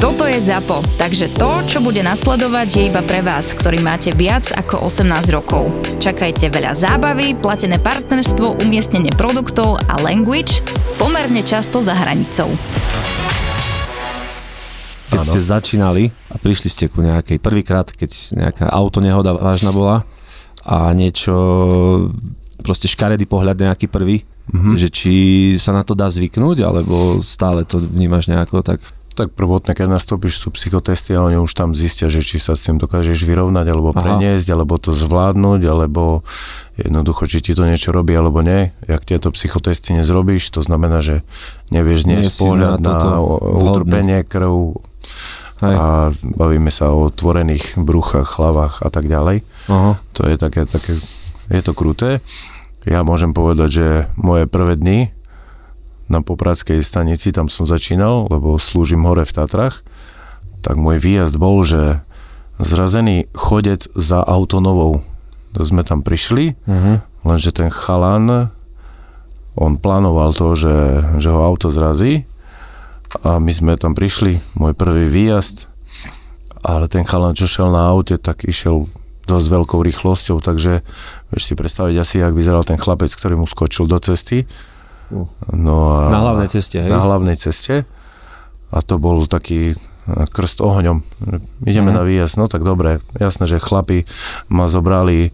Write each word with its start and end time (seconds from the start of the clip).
Toto 0.00 0.24
je 0.24 0.40
ZAPO, 0.40 0.80
takže 0.96 1.28
to, 1.36 1.60
čo 1.68 1.84
bude 1.84 2.00
nasledovať, 2.00 2.68
je 2.72 2.82
iba 2.88 3.04
pre 3.04 3.20
vás, 3.20 3.52
ktorý 3.52 3.84
máte 3.84 4.16
viac 4.16 4.48
ako 4.48 4.88
18 4.88 5.28
rokov. 5.28 5.68
Čakajte 6.00 6.48
veľa 6.48 6.72
zábavy, 6.72 7.36
platené 7.36 7.76
partnerstvo, 7.76 8.64
umiestnenie 8.64 9.12
produktov 9.12 9.76
a 9.76 10.00
language 10.00 10.64
pomerne 10.96 11.44
často 11.44 11.84
za 11.84 11.92
hranicou. 11.92 12.48
Keď 15.12 15.20
ste 15.20 15.40
začínali 15.44 16.08
a 16.32 16.40
prišli 16.40 16.72
ste 16.72 16.88
ku 16.88 17.04
nejakej 17.04 17.36
prvýkrát, 17.36 17.92
keď 17.92 18.40
nejaká 18.40 18.72
auto 18.72 19.04
nehoda 19.04 19.36
vážna 19.36 19.68
bola 19.68 20.08
a 20.64 20.96
niečo, 20.96 21.36
proste 22.64 22.88
škaredý 22.88 23.28
pohľad 23.28 23.68
nejaký 23.68 23.92
prvý, 23.92 24.24
mm-hmm. 24.48 24.80
že 24.80 24.88
či 24.88 25.12
sa 25.60 25.76
na 25.76 25.84
to 25.84 25.92
dá 25.92 26.08
zvyknúť, 26.08 26.64
alebo 26.64 27.20
stále 27.20 27.68
to 27.68 27.84
vnímaš 27.84 28.32
nejako 28.32 28.64
tak 28.64 28.80
tak 29.14 29.34
prvotné, 29.34 29.74
keď 29.76 29.86
nastúpiš, 29.90 30.40
sú 30.40 30.54
psychotesty 30.54 31.12
a 31.12 31.24
oni 31.26 31.36
už 31.36 31.52
tam 31.52 31.76
zistia, 31.76 32.08
že 32.08 32.24
či 32.24 32.40
sa 32.40 32.56
s 32.56 32.64
tým 32.64 32.80
dokážeš 32.80 33.26
vyrovnať, 33.26 33.66
alebo 33.68 33.90
Aha. 33.92 34.00
preniesť, 34.00 34.48
alebo 34.54 34.80
to 34.80 34.94
zvládnuť, 34.94 35.60
alebo 35.66 36.24
jednoducho, 36.80 37.28
či 37.28 37.44
ti 37.44 37.52
to 37.52 37.68
niečo 37.68 37.90
robí, 37.90 38.14
alebo 38.16 38.40
nie. 38.40 38.70
Jak 38.86 39.04
tieto 39.04 39.34
psychotesty 39.34 39.92
nezrobíš, 39.98 40.48
to 40.54 40.64
znamená, 40.64 41.04
že 41.04 41.26
nevieš 41.68 42.08
znieť 42.08 42.24
pohľad 42.38 42.78
na, 42.80 42.96
na 42.96 43.18
utrpenie, 43.60 44.24
krv, 44.24 44.80
Hej. 45.60 45.74
a 45.76 45.86
bavíme 46.24 46.72
sa 46.72 46.88
o 46.90 47.12
otvorených 47.12 47.76
bruchách, 47.76 48.40
hlavách 48.40 48.80
a 48.80 48.88
tak 48.88 49.04
ďalej. 49.06 49.44
Aha. 49.68 50.00
To 50.16 50.22
je 50.24 50.36
také, 50.40 50.64
také, 50.64 50.96
je 51.52 51.60
to 51.60 51.76
kruté. 51.76 52.24
Ja 52.88 53.04
môžem 53.04 53.36
povedať, 53.36 53.68
že 53.68 53.86
moje 54.16 54.48
prvé 54.48 54.80
dni 54.80 55.12
na 56.10 56.26
Popradskej 56.26 56.82
stanici, 56.82 57.30
tam 57.30 57.46
som 57.46 57.70
začínal, 57.70 58.26
lebo 58.26 58.58
slúžim 58.58 59.06
hore 59.06 59.22
v 59.22 59.32
Tatrach, 59.32 59.86
tak 60.60 60.74
môj 60.74 60.98
výjazd 60.98 61.38
bol, 61.38 61.62
že 61.62 62.02
zrazený 62.58 63.30
chodec 63.32 63.86
za 63.94 64.20
autonovou. 64.20 65.06
To 65.54 65.62
sme 65.62 65.86
tam 65.86 66.02
prišli, 66.02 66.58
uh-huh. 66.66 67.00
lenže 67.22 67.54
ten 67.54 67.70
chalan, 67.70 68.50
on 69.54 69.78
plánoval 69.78 70.34
to, 70.34 70.58
že, 70.58 70.76
že 71.22 71.30
ho 71.30 71.40
auto 71.46 71.70
zrazí 71.70 72.26
a 73.22 73.38
my 73.38 73.50
sme 73.50 73.72
tam 73.78 73.94
prišli, 73.94 74.42
môj 74.58 74.74
prvý 74.74 75.06
výjazd, 75.06 75.70
ale 76.60 76.90
ten 76.90 77.06
chalan, 77.06 77.38
čo 77.38 77.46
šel 77.50 77.70
na 77.70 77.90
aute, 77.90 78.18
tak 78.18 78.46
išiel 78.46 78.86
dosť 79.30 79.46
veľkou 79.46 79.80
rýchlosťou, 79.80 80.42
takže 80.42 80.82
vieš 81.30 81.42
si 81.46 81.54
predstaviť 81.54 81.96
asi, 82.02 82.16
ak 82.18 82.34
vyzeral 82.34 82.66
ten 82.66 82.78
chlapec, 82.78 83.14
ktorý 83.14 83.38
mu 83.38 83.46
skočil 83.46 83.86
do 83.86 83.98
cesty 84.02 84.46
No 85.50 85.76
a, 85.94 86.10
na 86.10 86.18
hlavnej 86.22 86.48
ceste, 86.48 86.82
hej? 86.82 86.90
Na 86.90 87.02
hlavnej 87.02 87.36
ceste. 87.36 87.84
A 88.70 88.78
to 88.86 89.02
bol 89.02 89.26
taký 89.26 89.74
krst 90.10 90.62
ohňom. 90.62 91.02
Ideme 91.66 91.90
mm. 91.92 91.96
na 91.96 92.02
výjazd, 92.06 92.34
no 92.40 92.46
tak 92.50 92.62
dobre, 92.66 92.98
jasné, 93.18 93.46
že 93.46 93.62
chlapi 93.62 94.06
ma 94.50 94.66
zobrali 94.66 95.30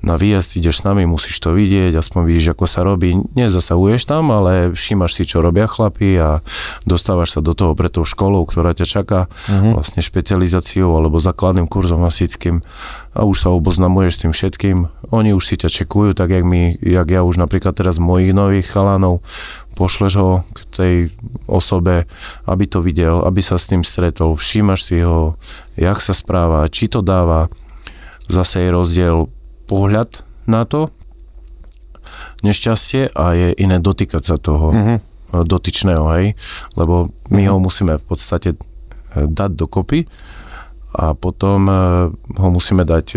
na 0.00 0.16
výjazd, 0.16 0.56
ideš 0.56 0.80
s 0.80 0.86
nami, 0.88 1.04
musíš 1.04 1.36
to 1.44 1.52
vidieť, 1.52 1.92
aspoň 1.92 2.20
vidíš, 2.24 2.56
ako 2.56 2.64
sa 2.64 2.80
robí. 2.80 3.20
Nezasahuješ 3.36 4.08
tam, 4.08 4.32
ale 4.32 4.72
všímaš 4.72 5.20
si, 5.20 5.28
čo 5.28 5.44
robia 5.44 5.68
chlapi 5.68 6.16
a 6.16 6.40
dostávaš 6.88 7.36
sa 7.36 7.40
do 7.44 7.52
toho 7.52 7.76
pre 7.76 7.92
tou 7.92 8.08
školou, 8.08 8.48
ktorá 8.48 8.72
ťa 8.72 8.86
čaká, 8.88 9.20
uh-huh. 9.28 9.76
vlastne 9.76 10.00
špecializáciou 10.00 10.96
alebo 10.96 11.20
základným 11.20 11.68
kurzom 11.68 12.00
hasičským 12.08 12.64
a 13.12 13.26
už 13.26 13.36
sa 13.42 13.48
oboznamuješ 13.52 14.12
s 14.16 14.20
tým 14.24 14.32
všetkým. 14.32 14.76
Oni 15.10 15.34
už 15.34 15.44
si 15.44 15.58
ťa 15.58 15.68
čekujú, 15.68 16.14
tak 16.14 16.30
jak, 16.30 16.46
my, 16.46 16.78
jak 16.78 17.08
ja 17.10 17.20
už 17.26 17.36
napríklad 17.36 17.74
teraz 17.76 17.98
mojich 17.98 18.30
nových 18.32 18.70
chalanov 18.70 19.20
pošleš 19.74 20.14
ho 20.20 20.30
k 20.52 20.58
tej 20.70 20.94
osobe, 21.48 22.04
aby 22.46 22.64
to 22.68 22.84
videl, 22.84 23.24
aby 23.26 23.40
sa 23.40 23.56
s 23.58 23.72
tým 23.72 23.82
stretol, 23.82 24.36
všímaš 24.36 24.80
si 24.86 25.02
ho, 25.02 25.34
jak 25.74 25.98
sa 25.98 26.12
správa, 26.12 26.68
či 26.68 26.86
to 26.86 27.02
dáva. 27.02 27.50
Zase 28.30 28.62
je 28.62 28.70
rozdiel 28.70 29.16
pohľad 29.70 30.26
na 30.50 30.66
to 30.66 30.90
nešťastie 32.42 33.14
a 33.14 33.24
je 33.38 33.48
iné 33.54 33.78
dotýkať 33.78 34.22
sa 34.24 34.36
toho 34.40 34.74
mm-hmm. 34.74 34.98
dotyčného, 35.46 36.04
hej, 36.18 36.26
lebo 36.74 37.14
my 37.30 37.46
mm-hmm. 37.46 37.52
ho 37.54 37.58
musíme 37.62 37.94
v 38.00 38.04
podstate 38.04 38.56
eh, 38.56 38.58
dať 39.14 39.50
dokopy 39.54 40.10
a 40.90 41.14
potom 41.14 41.70
e, 41.70 41.74
ho 42.10 42.48
musíme 42.50 42.82
dať 42.82 43.14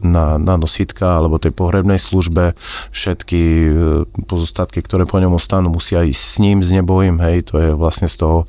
na, 0.00 0.40
na 0.40 0.54
nositka 0.56 1.20
alebo 1.20 1.36
tej 1.36 1.52
pohrebnej 1.52 2.00
službe. 2.00 2.56
Všetky 2.96 3.42
pozostatky, 4.24 4.80
ktoré 4.80 5.04
po 5.04 5.20
ňom 5.20 5.36
ostanú, 5.36 5.68
musia 5.68 6.00
ísť 6.00 6.22
s 6.24 6.34
ním, 6.40 6.64
s 6.64 6.72
nebojím, 6.72 7.20
hej, 7.20 7.44
to 7.44 7.60
je 7.60 7.70
vlastne 7.76 8.08
z 8.08 8.24
toho 8.24 8.48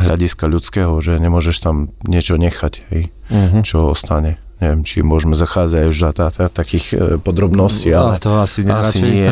hľadiska 0.00 0.48
ľudského, 0.48 0.96
že 1.04 1.20
nemôžeš 1.20 1.60
tam 1.60 1.92
niečo 2.08 2.40
nechať, 2.40 2.80
hej, 2.96 3.12
mm-hmm. 3.28 3.60
čo 3.60 3.92
ostane 3.92 4.40
neviem, 4.62 4.86
či 4.86 5.02
môžeme 5.02 5.34
zachádzať 5.34 5.82
už 5.90 5.96
za 5.98 6.10
takých 6.54 6.86
e, 6.94 6.96
podrobností, 7.18 7.90
ale, 7.90 8.14
ale 8.14 8.22
to 8.22 8.30
asi, 8.38 8.62
asi 8.62 9.02
nie, 9.02 9.26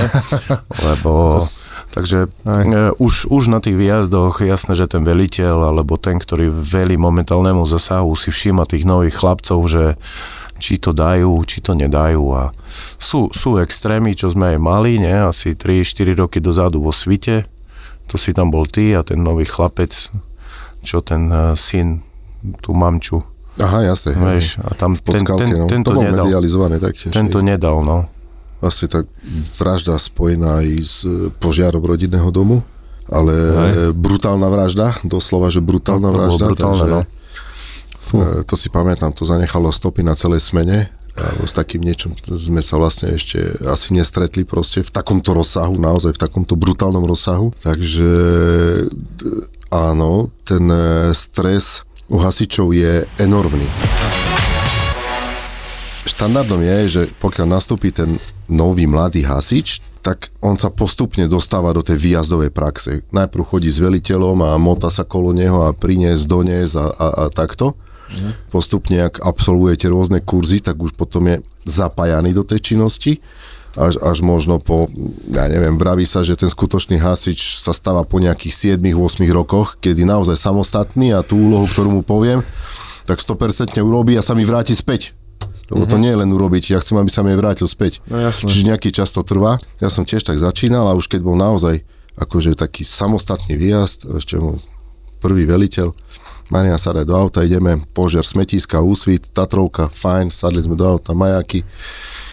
lebo 0.90 1.38
to... 1.38 1.46
takže 1.94 2.26
uh, 2.26 2.90
už, 2.98 3.30
už 3.30 3.46
na 3.46 3.62
tých 3.62 3.78
výjazdoch 3.78 4.42
jasné, 4.42 4.74
že 4.74 4.90
ten 4.90 5.06
veliteľ 5.06 5.70
alebo 5.70 5.94
ten, 5.94 6.18
ktorý 6.18 6.50
velí 6.50 6.98
momentálnemu 6.98 7.62
zasahu 7.62 8.10
si 8.18 8.34
všíma 8.34 8.66
tých 8.66 8.82
nových 8.82 9.14
chlapcov, 9.14 9.62
že 9.70 9.94
či 10.58 10.76
to 10.82 10.90
dajú, 10.90 11.40
či 11.46 11.62
to 11.62 11.78
nedajú 11.78 12.26
a 12.34 12.50
sú, 12.98 13.30
sú 13.30 13.56
extrémy, 13.62 14.18
čo 14.18 14.28
sme 14.28 14.54
aj 14.54 14.58
mali, 14.58 14.98
ne? 15.00 15.30
asi 15.30 15.54
3-4 15.54 16.20
roky 16.26 16.42
dozadu 16.42 16.82
vo 16.82 16.92
svite, 16.92 17.46
to 18.10 18.18
si 18.18 18.34
tam 18.34 18.50
bol 18.50 18.66
ty 18.66 18.92
a 18.98 19.06
ten 19.06 19.22
nový 19.22 19.46
chlapec, 19.46 19.94
čo 20.82 21.00
ten 21.00 21.30
uh, 21.30 21.54
syn, 21.54 22.02
tú 22.60 22.74
mamču, 22.74 23.22
Aha, 23.60 23.78
jasne. 23.92 24.16
Vieš, 24.16 24.60
a 24.64 24.72
tam 24.74 24.96
ten, 24.96 25.22
ten, 25.22 25.36
ten, 25.36 25.48
no. 25.52 25.66
tento 25.68 25.92
to 25.92 26.00
nedal. 26.00 26.24
medializované 26.26 26.80
taktiež. 26.80 27.12
Tento 27.12 27.44
nedal, 27.44 27.84
no. 27.84 28.08
Vlastne 28.60 28.88
tak 28.92 29.04
vražda 29.56 29.96
spojená 29.96 30.60
aj 30.60 30.68
s 30.80 30.96
e, 31.08 31.32
požiarom 31.40 31.80
rodinného 31.80 32.28
domu, 32.28 32.60
ale 33.08 33.32
aj. 33.32 33.72
brutálna 33.96 34.48
vražda, 34.52 35.00
doslova, 35.04 35.48
že 35.48 35.64
brutálna 35.64 36.12
no, 36.12 36.16
vražda. 36.16 36.52
Brutálne, 36.52 36.76
takže, 36.76 36.86
no. 36.88 37.00
Fú. 37.96 38.14
E, 38.20 38.44
to 38.44 38.54
si 38.56 38.68
pamätám, 38.68 39.12
to 39.16 39.24
zanechalo 39.24 39.72
stopy 39.72 40.04
na 40.04 40.12
celej 40.12 40.44
smene. 40.44 40.92
A 41.20 41.42
s 41.44 41.52
takým 41.52 41.84
niečom 41.84 42.14
sme 42.16 42.64
sa 42.64 42.80
vlastne 42.80 43.12
ešte 43.12 43.42
asi 43.66 43.92
nestretli 43.92 44.46
proste 44.46 44.80
v 44.80 44.88
takomto 44.94 45.36
rozsahu, 45.36 45.76
naozaj 45.76 46.16
v 46.16 46.22
takomto 46.22 46.54
brutálnom 46.56 47.02
rozsahu. 47.04 47.52
Takže 47.60 48.12
áno, 49.68 50.32
ten 50.46 50.64
e, 50.70 51.12
stres 51.12 51.84
u 52.10 52.16
hasičov 52.18 52.74
je 52.74 53.06
enormný. 53.22 53.66
Štandardom 56.10 56.60
je, 56.60 56.78
že 56.90 57.02
pokiaľ 57.22 57.46
nastúpi 57.46 57.94
ten 57.94 58.10
nový 58.50 58.90
mladý 58.90 59.22
hasič, 59.22 59.78
tak 60.02 60.28
on 60.42 60.58
sa 60.58 60.74
postupne 60.74 61.30
dostáva 61.30 61.70
do 61.70 61.86
tej 61.86 61.96
výjazdovej 62.02 62.50
praxe. 62.50 63.06
Najprv 63.14 63.46
chodí 63.46 63.70
s 63.70 63.78
veliteľom 63.78 64.42
a 64.42 64.58
mota 64.58 64.90
sa 64.90 65.06
kolo 65.06 65.30
neho 65.30 65.64
a 65.64 65.76
priniesť, 65.76 66.24
doniesť 66.26 66.74
a, 66.76 66.86
a, 66.90 67.06
a 67.14 67.24
takto. 67.30 67.78
Postupne, 68.50 69.06
ak 69.06 69.22
absolvujete 69.22 69.86
rôzne 69.86 70.18
kurzy, 70.18 70.58
tak 70.58 70.82
už 70.82 70.98
potom 70.98 71.30
je 71.30 71.46
zapájaný 71.62 72.34
do 72.34 72.42
tej 72.42 72.74
činnosti 72.74 73.22
až, 73.78 74.02
až 74.02 74.18
možno 74.24 74.58
po, 74.58 74.90
ja 75.30 75.46
neviem, 75.46 75.78
vraví 75.78 76.02
sa, 76.02 76.26
že 76.26 76.34
ten 76.34 76.50
skutočný 76.50 76.98
hasič 76.98 77.62
sa 77.62 77.70
stáva 77.70 78.02
po 78.02 78.18
nejakých 78.18 78.78
7-8 78.78 79.22
rokoch, 79.30 79.78
kedy 79.78 80.02
naozaj 80.02 80.34
samostatný 80.34 81.14
a 81.14 81.22
tú 81.22 81.38
úlohu, 81.38 81.70
ktorú 81.70 82.00
mu 82.00 82.02
poviem, 82.02 82.42
tak 83.06 83.22
100% 83.22 83.78
urobí 83.78 84.18
a 84.18 84.22
sa 84.22 84.34
mi 84.34 84.42
vráti 84.42 84.74
späť. 84.74 85.14
Lebo 85.70 85.86
to 85.86 85.98
mhm. 85.98 86.02
nie 86.02 86.10
je 86.10 86.20
len 86.20 86.30
urobiť, 86.30 86.74
ja 86.74 86.78
chcem, 86.82 86.98
aby 86.98 87.10
sa 87.10 87.22
mi 87.22 87.34
vrátil 87.34 87.70
späť. 87.70 88.02
No, 88.10 88.18
jasne. 88.18 88.50
Čiže 88.50 88.74
nejaký 88.74 88.90
čas 88.90 89.14
to 89.14 89.22
trvá. 89.22 89.58
Ja 89.78 89.90
som 89.90 90.02
tiež 90.02 90.26
tak 90.26 90.38
začínal 90.38 90.86
a 90.90 90.98
už 90.98 91.06
keď 91.06 91.20
bol 91.22 91.38
naozaj 91.38 91.82
akože 92.18 92.58
taký 92.58 92.82
samostatný 92.82 93.54
výjazd, 93.56 94.18
ešte 94.18 94.36
mu 94.36 94.58
prvý 95.22 95.46
veliteľ, 95.46 95.94
Maria 96.50 96.74
Sare 96.76 97.06
do 97.06 97.14
auta, 97.14 97.46
ideme, 97.46 97.78
požiar 97.94 98.26
smetiska, 98.26 98.82
úsvit, 98.82 99.30
Tatrovka, 99.30 99.86
fajn, 99.86 100.34
sadli 100.34 100.66
sme 100.66 100.74
do 100.74 100.82
auta, 100.82 101.14
majaky, 101.14 101.62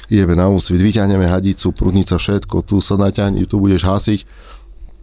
ideme 0.09 0.33
na 0.33 0.49
úsvit, 0.49 0.81
vyťahneme 0.81 1.29
hadicu, 1.29 1.69
prúdnica, 1.69 2.17
všetko, 2.17 2.65
tu 2.65 2.81
sa 2.81 2.97
naťahni, 2.97 3.45
tu 3.45 3.61
budeš 3.61 3.85
hasiť. 3.85 4.19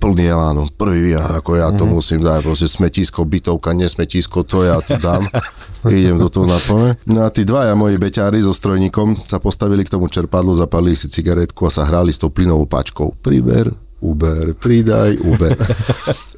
plný 0.05 0.28
elánu. 0.28 0.69
Prvý 0.76 1.00
výjazd, 1.00 1.40
ako 1.40 1.50
ja 1.56 1.72
to 1.72 1.88
musím 1.88 2.20
dať, 2.20 2.44
proste 2.44 2.69
smetisko, 2.69 3.25
bytovka, 3.25 3.72
nesmetisko, 3.72 4.44
to 4.44 4.61
ja 4.61 4.76
tu 4.84 5.00
dám. 5.00 5.25
Idem 5.88 6.20
do 6.20 6.28
toho 6.28 6.44
naplne. 6.44 7.00
No 7.08 7.25
a 7.25 7.32
tí 7.32 7.49
dvaja 7.49 7.72
moji 7.72 7.96
beťári 7.96 8.44
so 8.44 8.52
strojníkom 8.52 9.17
sa 9.17 9.40
postavili 9.40 9.81
k 9.81 9.93
tomu 9.96 10.12
čerpadlu, 10.12 10.52
zapalili 10.52 10.93
si 10.93 11.08
cigaretku 11.08 11.64
a 11.64 11.72
sa 11.72 11.88
hrali 11.88 12.12
s 12.12 12.20
tou 12.20 12.28
plynovou 12.28 12.69
pačkou. 12.69 13.17
Priber, 13.25 13.72
Uber, 14.04 14.52
pridaj 14.60 15.16
Uber. 15.24 15.56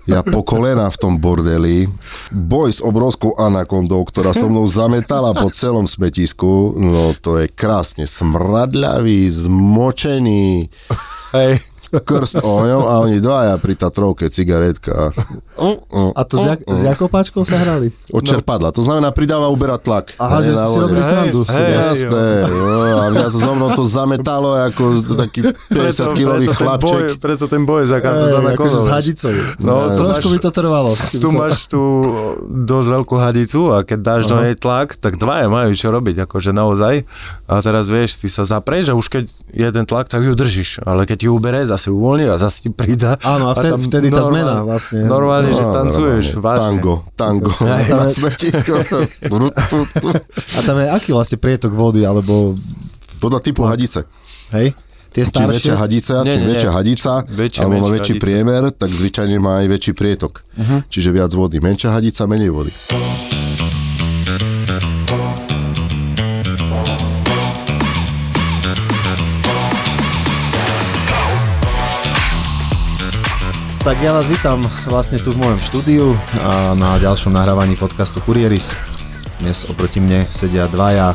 Ja 0.07 0.23
po 0.23 0.47
kolena 0.47 0.87
v 0.87 1.01
tom 1.03 1.19
bordeli, 1.19 1.91
boj 2.31 2.71
s 2.71 2.79
obrovskou 2.79 3.35
anakondou, 3.43 4.07
ktorá 4.07 4.31
so 4.31 4.47
mnou 4.47 4.63
zametala 4.71 5.35
po 5.35 5.51
celom 5.51 5.83
smetisku, 5.83 6.79
no 6.79 7.11
to 7.19 7.43
je 7.43 7.51
krásne 7.51 8.07
smradľavý, 8.07 9.27
zmočený, 9.27 10.71
Hej. 11.35 11.76
Krst 11.93 12.43
oňom 12.43 12.83
a 12.85 12.93
oni 13.07 13.19
dvaja 13.23 13.57
pri 13.59 13.75
Tatrovke 13.79 14.29
cigaretka. 14.29 15.15
A 16.13 16.21
to 16.29 16.37
jak, 16.37 16.61
s 16.67 16.81
jakou 16.85 17.09
páčkou 17.09 17.43
sa 17.49 17.57
hrali? 17.57 17.89
Od 18.13 18.21
čerpadla, 18.21 18.75
to 18.75 18.85
znamená 18.85 19.09
pridáva 19.15 19.49
Ubera 19.49 19.81
tlak. 19.81 20.13
Aha, 20.21 20.45
Hej, 20.45 20.53
že 20.53 20.53
si 20.53 20.77
robili 20.77 21.03
srandu. 21.03 21.41
z 21.45 21.51
hej. 21.57 21.71
Jasné, 21.77 22.27
no, 22.51 22.77
a 22.97 23.05
mňa 23.13 23.27
to 23.33 23.39
so 23.39 23.53
mnou 23.57 23.69
to 23.73 23.85
zametalo 23.87 24.51
ako 24.59 24.83
taký 25.17 25.41
50 25.73 26.19
kilový 26.19 26.47
chlapček. 26.53 27.05
preto 27.23 27.49
ten 27.49 27.65
boj 27.65 27.89
za, 27.89 28.03
Ej, 28.03 28.29
za 28.29 28.39
akože 28.43 28.79
s 28.83 28.89
hadicou. 28.91 29.33
No, 29.63 29.91
trošku 29.95 30.29
by 30.33 30.39
to 30.43 30.51
trvalo. 30.53 30.93
Tu 31.13 31.29
máš 31.33 31.71
tú 31.71 31.81
dosť 32.47 32.89
veľkú 33.01 33.15
hadicu 33.17 33.61
a 33.73 33.81
keď 33.87 33.99
dáš 34.03 34.23
do 34.29 34.37
nej 34.37 34.59
tlak, 34.59 34.99
tak 35.01 35.17
dvaja 35.17 35.49
majú 35.49 35.73
čo 35.73 35.89
robiť, 35.89 36.29
akože 36.29 36.51
naozaj. 36.53 37.09
A 37.47 37.63
teraz 37.63 37.87
vieš, 37.87 38.21
ty 38.21 38.29
sa 38.29 38.43
zapreš 38.43 38.93
a 38.93 38.99
už 38.99 39.07
keď 39.09 39.25
jeden 39.55 39.85
tlak, 39.87 40.11
tak 40.11 40.27
ju 40.27 40.35
držíš. 40.35 40.83
Ale 40.85 41.07
keď 41.09 41.29
ju 41.29 41.31
ubere, 41.33 41.63
zase 41.65 41.86
uvoľní 41.89 42.27
a 42.27 42.37
zase 42.37 42.63
ti 42.63 42.71
pridá. 42.71 43.15
Áno, 43.21 43.49
a 43.49 43.53
vtedy- 43.53 43.83
vtedy 43.85 44.09
tá 44.09 44.23
zmena 44.23 44.63
vlastne. 44.63 45.03
Normálne, 45.03 45.49
že 45.49 45.61
No, 45.61 45.73
tancuješ, 45.73 46.25
normálne. 46.33 46.43
vážne. 46.43 46.63
Tango, 46.63 46.95
tango. 47.13 47.51
Hej. 47.53 47.85
Na 47.91 48.07
smetisko. 48.07 48.75
A 50.53 50.61
tam 50.61 50.77
je 50.77 50.87
aký 50.89 51.11
vlastne 51.11 51.37
prietok 51.37 51.73
vody, 51.73 52.03
alebo, 52.03 52.57
Podľa 53.17 53.41
typu 53.41 53.65
hadice. 53.65 54.05
hej? 54.51 54.77
Tie 55.09 55.25
Čím 55.25 55.33
staršie? 55.33 55.53
väčšia 55.57 55.75
hadica, 55.75 56.15
Nie, 56.21 56.29
čím 56.29 56.37
nie, 56.37 56.45
nie. 56.45 56.53
väčšia 56.53 56.71
hadica, 56.71 57.13
Väčšia, 57.25 57.61
alebo 57.63 57.77
má 57.79 57.89
väčší 57.89 58.13
hadica. 58.13 58.23
priemer, 58.23 58.63
tak 58.71 58.91
zvyčajne 58.91 59.37
má 59.39 59.53
aj 59.59 59.67
väčší 59.71 59.93
prietok. 59.93 60.45
Čiže 60.87 61.09
viac 61.11 61.33
vody. 61.33 61.57
Menšia 61.59 61.89
hadica, 61.91 62.25
menej 62.27 62.51
vody. 62.51 62.73
Tak 73.87 74.03
ja 74.03 74.11
vás 74.11 74.27
vítam 74.27 74.67
vlastne 74.91 75.23
tu 75.23 75.31
v 75.31 75.47
mojom 75.47 75.63
štúdiu 75.63 76.19
a 76.43 76.75
na 76.75 76.99
ďalšom 76.99 77.31
nahrávaní 77.31 77.79
podcastu 77.79 78.19
Kurieris. 78.19 78.75
Dnes 79.39 79.63
oproti 79.71 80.03
mne 80.03 80.27
sedia 80.27 80.67
dvaja 80.67 81.15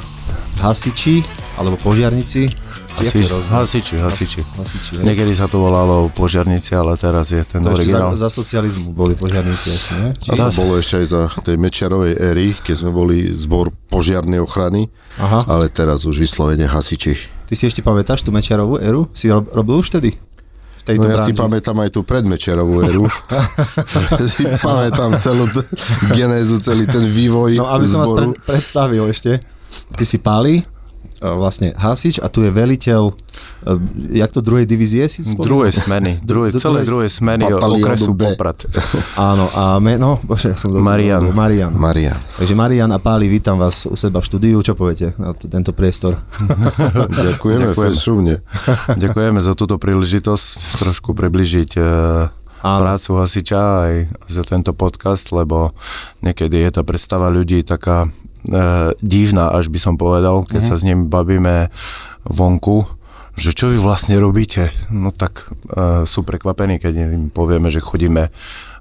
hasiči, 0.64 1.20
alebo 1.60 1.76
požiarnici. 1.76 2.48
Rozdiel? 2.96 3.28
hasiči, 3.28 4.00
hasiči. 4.00 4.40
Hasiči. 4.56 5.04
Niekedy 5.04 5.36
sa 5.36 5.52
to 5.52 5.60
volalo 5.60 6.08
požiarnici, 6.16 6.72
ale 6.72 6.96
teraz 6.96 7.36
je 7.36 7.44
ten 7.44 7.60
To 7.60 7.76
ešte 7.76 7.92
za, 7.92 8.08
originál. 8.08 8.16
za 8.16 8.30
socializmu 8.32 8.96
boli 8.96 9.20
požiarníci 9.20 9.68
asi, 9.68 9.92
nie? 10.00 10.10
Či... 10.16 10.32
A 10.32 10.40
to 10.40 10.56
bolo 10.56 10.80
ešte 10.80 11.04
aj 11.04 11.08
za 11.12 11.22
tej 11.44 11.60
Mečiarovej 11.60 12.24
éry, 12.24 12.56
keď 12.56 12.88
sme 12.88 12.96
boli 12.96 13.36
zbor 13.36 13.68
požiarnej 13.92 14.40
ochrany, 14.40 14.88
Aha. 15.20 15.44
ale 15.44 15.68
teraz 15.68 16.08
už 16.08 16.24
vyslovene 16.24 16.72
hasiči. 16.72 17.20
Ty 17.52 17.54
si 17.60 17.68
ešte 17.68 17.84
pamätáš 17.84 18.24
tú 18.24 18.32
Mečiarovú 18.32 18.80
éru? 18.80 19.12
Si 19.12 19.28
rob, 19.28 19.44
robil 19.52 19.76
už 19.84 19.92
vtedy? 19.92 20.16
V 20.82 20.84
tejto 20.84 21.04
No 21.04 21.14
ja 21.14 21.20
si 21.20 21.30
branži? 21.30 21.38
pamätám 21.38 21.78
aj 21.78 21.90
tú 21.92 22.02
predmečerovú 22.02 22.82
éru. 22.82 23.06
si 24.28 24.44
pamätám 24.58 25.14
celú 25.16 25.46
t- 25.48 25.62
genézu, 26.12 26.58
celý 26.58 26.86
ten 26.86 27.04
vývoj 27.04 27.54
No 27.56 27.70
aby 27.70 27.86
som 27.86 28.02
vás 28.02 28.10
zboru. 28.10 28.34
pred, 28.34 28.42
predstavil 28.44 29.06
ešte. 29.06 29.46
Ty 29.94 30.04
si 30.04 30.18
Páli, 30.18 30.58
e, 30.58 30.64
vlastne 31.24 31.72
hasič 31.72 32.18
a 32.18 32.26
tu 32.26 32.42
je 32.42 32.50
veliteľ, 32.50 33.02
e, 33.08 33.14
jak 34.12 34.30
to 34.30 34.42
druhej 34.42 34.66
divízie 34.66 35.06
si 35.06 35.22
spomínal? 35.22 35.46
Druhej 35.46 35.72
smeny, 35.72 36.12
druhej, 36.26 36.50
Dru- 36.52 36.60
celé 36.60 36.80
druhej- 36.82 37.14
smeny 37.14 37.46
okresu 37.48 38.12
B. 38.12 38.26
Poprad. 38.28 38.66
Áno, 39.32 39.46
a 39.48 39.78
meno, 39.78 40.18
bože, 40.20 40.50
ja 40.50 40.58
som 40.58 40.74
Marian. 40.74 41.22
Marian. 41.30 41.70
Maria. 41.72 42.18
Takže 42.36 42.52
Marian 42.52 42.90
a 42.90 42.98
Páli, 42.98 43.26
vítam 43.28 43.56
vás 43.56 43.86
u 43.86 43.94
seba 43.94 44.18
v 44.18 44.26
štúdiu, 44.26 44.58
čo 44.60 44.74
poviete 44.74 45.14
na 45.16 45.32
t- 45.32 45.46
tento 45.46 45.72
priestor? 45.72 46.18
Ďakujeme, 47.24 47.70
Ďakujem. 47.70 47.92
fešumne. 47.94 48.36
Ďakujeme 48.92 49.38
za 49.38 49.54
túto 49.54 49.78
príležitosť 49.78 50.46
trošku 50.78 51.14
približiť 51.14 51.72
e, 51.76 51.84
Áno. 52.62 52.80
prácu 52.80 53.10
hasiča 53.16 53.62
aj 53.84 53.94
za 54.26 54.42
tento 54.42 54.72
podcast, 54.72 55.30
lebo 55.30 55.74
niekedy 56.20 56.62
je 56.62 56.70
tá 56.72 56.82
predstava 56.82 57.28
ľudí 57.28 57.62
taká 57.62 58.06
e, 58.06 58.10
divná, 59.02 59.54
až 59.54 59.70
by 59.70 59.80
som 59.80 59.96
povedal, 59.96 60.42
keď 60.46 60.62
sa 60.62 60.76
s 60.78 60.86
nimi 60.86 61.06
bavíme 61.06 61.70
vonku, 62.26 62.86
že 63.38 63.56
čo 63.56 63.72
vy 63.72 63.80
vlastne 63.80 64.20
robíte? 64.20 64.70
No 64.92 65.10
tak 65.10 65.48
e, 65.72 66.04
sú 66.04 66.22
prekvapení, 66.22 66.78
keď 66.78 66.94
im 67.16 67.32
povieme, 67.32 67.72
že 67.72 67.80
chodíme 67.80 68.28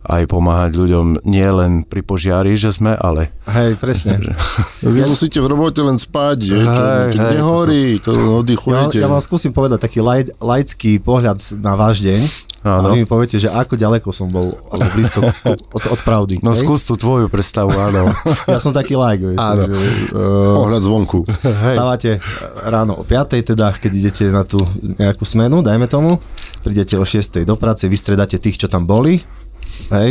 aj 0.01 0.23
pomáhať 0.27 0.75
ľuďom 0.81 1.23
nie 1.29 1.45
len 1.45 1.85
pri 1.87 2.01
požiari, 2.03 2.57
že 2.57 2.73
sme, 2.73 2.97
ale 2.97 3.31
Hej, 3.47 3.77
presne. 3.77 4.17
Vy 4.83 5.05
musíte 5.05 5.39
v 5.39 5.47
robote 5.55 5.85
len 5.85 6.01
spať, 6.01 6.51
že? 6.51 6.57
Čo, 6.57 6.83
Hej, 6.83 7.09
čo 7.13 7.21
hej, 7.21 7.33
nehorí, 7.37 7.85
to 8.01 8.11
Ja, 8.11 8.41
oddychujete. 8.41 8.97
ja 8.97 9.07
vám 9.13 9.21
skúsim 9.21 9.53
povedať 9.53 9.85
taký 9.85 10.01
laj, 10.01 10.33
laický 10.41 10.99
pohľad 10.99 11.37
na 11.61 11.77
váš 11.77 12.01
deň. 12.01 12.21
A 12.61 12.85
Áno. 12.85 12.93
vy 12.93 13.05
mi 13.05 13.09
poviete, 13.09 13.41
že 13.41 13.49
ako 13.49 13.73
ďaleko 13.73 14.13
som 14.13 14.29
bol, 14.29 14.45
alebo 14.69 14.93
blízko 14.93 15.25
od, 15.49 15.85
od 15.97 16.01
pravdy. 16.05 16.45
no 16.45 16.53
hej? 16.53 16.61
skús 16.61 16.85
tú 16.85 16.93
tvoju 16.93 17.33
predstavu, 17.33 17.73
áno. 17.73 18.13
Ja 18.53 18.61
som 18.61 18.77
taký 18.77 19.01
like, 19.01 19.25
vieš. 19.25 19.41
Áno. 19.41 19.65
Že, 19.65 19.81
uh, 20.13 20.57
Pohľad 20.61 20.83
zvonku. 20.85 21.25
Stávate 21.49 22.21
ráno 22.69 23.01
o 23.01 23.05
5, 23.07 23.57
teda 23.57 23.73
keď 23.73 23.93
idete 23.97 24.25
na 24.29 24.45
tú 24.45 24.61
nejakú 24.85 25.25
smenu, 25.25 25.65
dajme 25.65 25.89
tomu, 25.89 26.21
prídete 26.61 27.01
o 27.01 27.05
6 27.09 27.49
do 27.49 27.57
práce, 27.57 27.89
vystredáte 27.89 28.37
tých, 28.37 28.61
čo 28.61 28.69
tam 28.69 28.85
boli, 28.85 29.25
hej, 29.89 30.11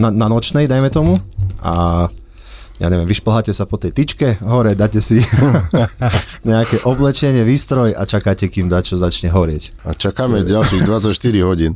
na, 0.00 0.08
na 0.08 0.26
nočnej, 0.32 0.64
dajme 0.64 0.88
tomu, 0.88 1.20
a 1.60 2.08
ja 2.78 2.86
neviem, 2.86 3.10
vyšplháte 3.10 3.50
sa 3.50 3.66
po 3.66 3.74
tej 3.74 3.90
tyčke 3.90 4.38
hore, 4.46 4.78
dáte 4.78 5.02
si 5.02 5.18
nejaké 6.48 6.86
oblečenie, 6.86 7.42
výstroj 7.42 7.98
a 7.98 8.06
čakáte, 8.06 8.46
kým 8.46 8.70
dačo 8.70 8.94
začne 8.94 9.34
horieť. 9.34 9.74
A 9.82 9.98
čakáme 9.98 10.46
ďalších 10.46 10.86
24 10.86 11.10
hodín. 11.42 11.74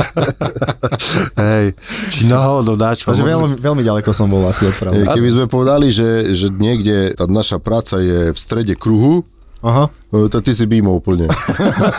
Hej, 1.40 1.72
či 2.12 2.28
náhodou 2.28 2.76
dáčo. 2.76 3.08
Takže 3.08 3.24
veľmi, 3.24 3.56
veľmi 3.64 3.82
ďaleko 3.82 4.12
som 4.12 4.28
bol 4.28 4.44
asi 4.44 4.68
od 4.68 4.76
pravdy. 4.76 5.08
Keby 5.08 5.28
sme 5.32 5.46
povedali, 5.48 5.88
že, 5.88 6.36
že 6.36 6.52
niekde 6.52 7.16
tá 7.16 7.24
naša 7.24 7.56
práca 7.56 7.96
je 7.96 8.36
v 8.36 8.38
strede 8.38 8.76
kruhu, 8.76 9.24
Aha. 9.60 9.92
e, 10.08 10.28
tak 10.28 10.40
ty 10.40 10.52
si 10.52 10.64
mimo 10.64 10.96
úplne. 10.96 11.28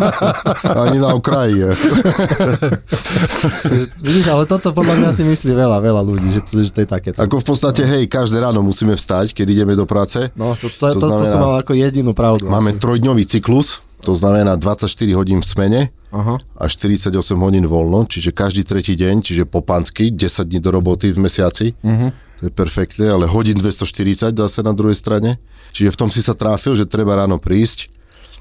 Ani 0.83 0.97
na 0.97 1.13
okraji. 1.13 1.61
Vidíš, 4.01 4.25
ale 4.27 4.43
toto 4.45 4.73
podľa 4.73 4.95
mňa 4.97 5.09
si 5.11 5.21
myslí 5.21 5.51
veľa, 5.53 5.77
veľa 5.77 6.01
ľudí, 6.01 6.29
že 6.31 6.41
to, 6.41 6.51
že 6.59 6.71
to 6.73 6.79
je 6.83 6.89
také. 6.89 7.09
Ako 7.13 7.37
v 7.37 7.45
podstate, 7.45 7.81
hej, 7.85 8.03
každé 8.05 8.41
ráno 8.41 8.61
musíme 8.61 8.93
vstať, 8.93 9.33
keď 9.33 9.45
ideme 9.53 9.73
do 9.73 9.85
práce. 9.85 10.33
No, 10.33 10.57
to, 10.57 10.67
to, 10.67 10.91
to, 10.91 10.97
to, 10.97 10.99
to 10.99 11.07
znamená- 11.07 11.29
som 11.29 11.39
mal 11.39 11.55
ako 11.57 11.73
jedinú 11.73 12.11
pravdu. 12.11 12.49
Máme 12.49 12.73
asi. 12.73 12.81
trojdňový 12.81 13.23
cyklus, 13.25 13.79
to 14.01 14.17
znamená 14.17 14.57
24 14.57 14.89
hodín 15.13 15.39
v 15.39 15.47
smene 15.47 15.81
Aha. 16.09 16.41
a 16.57 16.63
48 16.65 17.13
hodín 17.37 17.69
voľno, 17.69 18.09
čiže 18.09 18.33
každý 18.33 18.65
tretí 18.65 18.97
deň, 18.97 19.21
čiže 19.21 19.43
po 19.45 19.61
pansky, 19.61 20.09
10 20.09 20.49
dní 20.49 20.59
do 20.59 20.73
roboty 20.73 21.13
v 21.13 21.21
mesiaci. 21.21 21.77
Mhm. 21.85 22.30
To 22.41 22.49
je 22.49 22.53
perfektné, 22.53 23.05
ale 23.05 23.29
hodín 23.29 23.53
240 23.53 24.33
zase 24.33 24.59
na 24.65 24.73
druhej 24.73 24.97
strane. 24.97 25.37
Čiže 25.77 25.93
v 25.93 25.99
tom 26.01 26.09
si 26.09 26.25
sa 26.25 26.33
tráfil, 26.33 26.73
že 26.73 26.89
treba 26.89 27.13
ráno 27.13 27.37
prísť, 27.37 27.93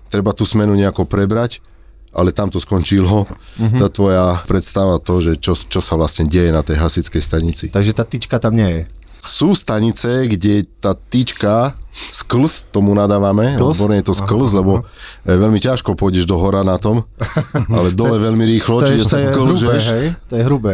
treba 0.08 0.32
tú 0.32 0.48
smenu 0.48 0.72
nejako 0.72 1.04
prebrať, 1.04 1.60
ale 2.08 2.32
tam 2.32 2.48
to 2.48 2.56
skončilo. 2.56 3.28
Mhm. 3.60 3.76
Tá 3.76 3.92
tvoja 3.92 4.40
predstava 4.48 4.96
to, 4.98 5.20
že 5.20 5.36
čo, 5.36 5.52
čo 5.52 5.84
sa 5.84 6.00
vlastne 6.00 6.24
deje 6.24 6.48
na 6.48 6.64
tej 6.64 6.80
hasickej 6.80 7.20
stanici. 7.20 7.64
Takže 7.68 7.92
tá 7.92 8.08
tyčka 8.08 8.40
tam 8.40 8.56
nie 8.56 8.66
je. 8.66 8.82
Sú 9.20 9.52
stanice, 9.52 10.32
kde 10.32 10.64
tá 10.80 10.96
tyčka 10.96 11.76
sklz, 11.90 12.70
tomu 12.70 12.94
nadávame, 12.94 13.50
Sklz? 13.50 13.74
odborne 13.74 13.98
je 13.98 14.06
to 14.06 14.14
sklz, 14.14 14.54
lebo 14.54 14.86
e, 15.26 15.34
veľmi 15.34 15.58
ťažko 15.58 15.98
pôjdeš 15.98 16.24
do 16.24 16.38
hora 16.38 16.62
na 16.62 16.78
tom, 16.78 17.02
ale 17.76 17.90
dole 17.90 18.16
veľmi 18.16 18.46
rýchlo, 18.56 18.78
To 18.80 18.86
je, 18.86 18.94
čiže 18.94 19.04
to 19.04 19.10
sa 19.10 19.18
je 19.18 19.26
hrubé, 19.26 19.50
klžeš. 19.50 19.84
hej? 19.90 20.06
To 20.30 20.34
je 20.38 20.42
hrubé 20.46 20.72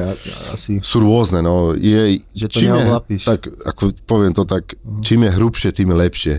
asi. 0.52 0.72
Sú 0.84 1.00
rôzne, 1.00 1.40
no. 1.40 1.72
Je, 1.72 2.20
Že 2.36 2.46
to 2.52 2.56
čím 2.60 2.68
je, 2.76 2.84
tak, 3.24 3.40
ako 3.48 3.82
poviem 4.04 4.36
to 4.36 4.44
tak, 4.44 4.76
čím 5.00 5.24
je 5.24 5.30
hrubšie, 5.32 5.68
tým 5.72 5.88
je 5.92 5.96
lepšie. 5.96 6.34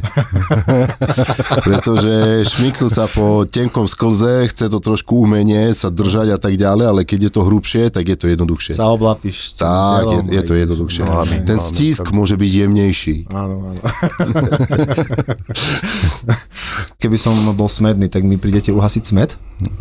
Pretože 1.68 2.46
šmiknúť 2.46 2.92
sa 2.94 3.06
po 3.10 3.44
tenkom 3.50 3.90
sklze, 3.90 4.46
chce 4.54 4.70
to 4.70 4.78
trošku 4.78 5.26
umenie 5.26 5.74
sa 5.74 5.90
držať 5.90 6.38
a 6.38 6.40
tak 6.40 6.54
ďalej, 6.56 6.86
ale 6.86 7.02
keď 7.04 7.30
je 7.30 7.32
to 7.34 7.42
hrubšie, 7.42 7.84
tak 7.90 8.06
je 8.06 8.18
to 8.18 8.30
jednoduchšie. 8.30 8.78
Sa 8.78 8.94
oblapíš 8.94 9.58
Tak, 9.58 10.06
je, 10.06 10.20
je 10.38 10.42
to 10.46 10.54
jednoduchšie. 10.54 11.02
Hlavne, 11.08 11.38
Ten 11.44 11.58
stisk 11.58 12.06
môže 12.14 12.38
byť 12.38 12.52
jemnejší. 12.52 13.16
Áno, 13.34 13.74
áno. 13.74 13.82
Keby 17.02 17.18
som 17.18 17.34
bol 17.54 17.70
smedný, 17.70 18.10
tak 18.10 18.26
mi 18.26 18.42
prídete 18.42 18.74
uhasiť 18.74 19.04
smed? 19.04 19.38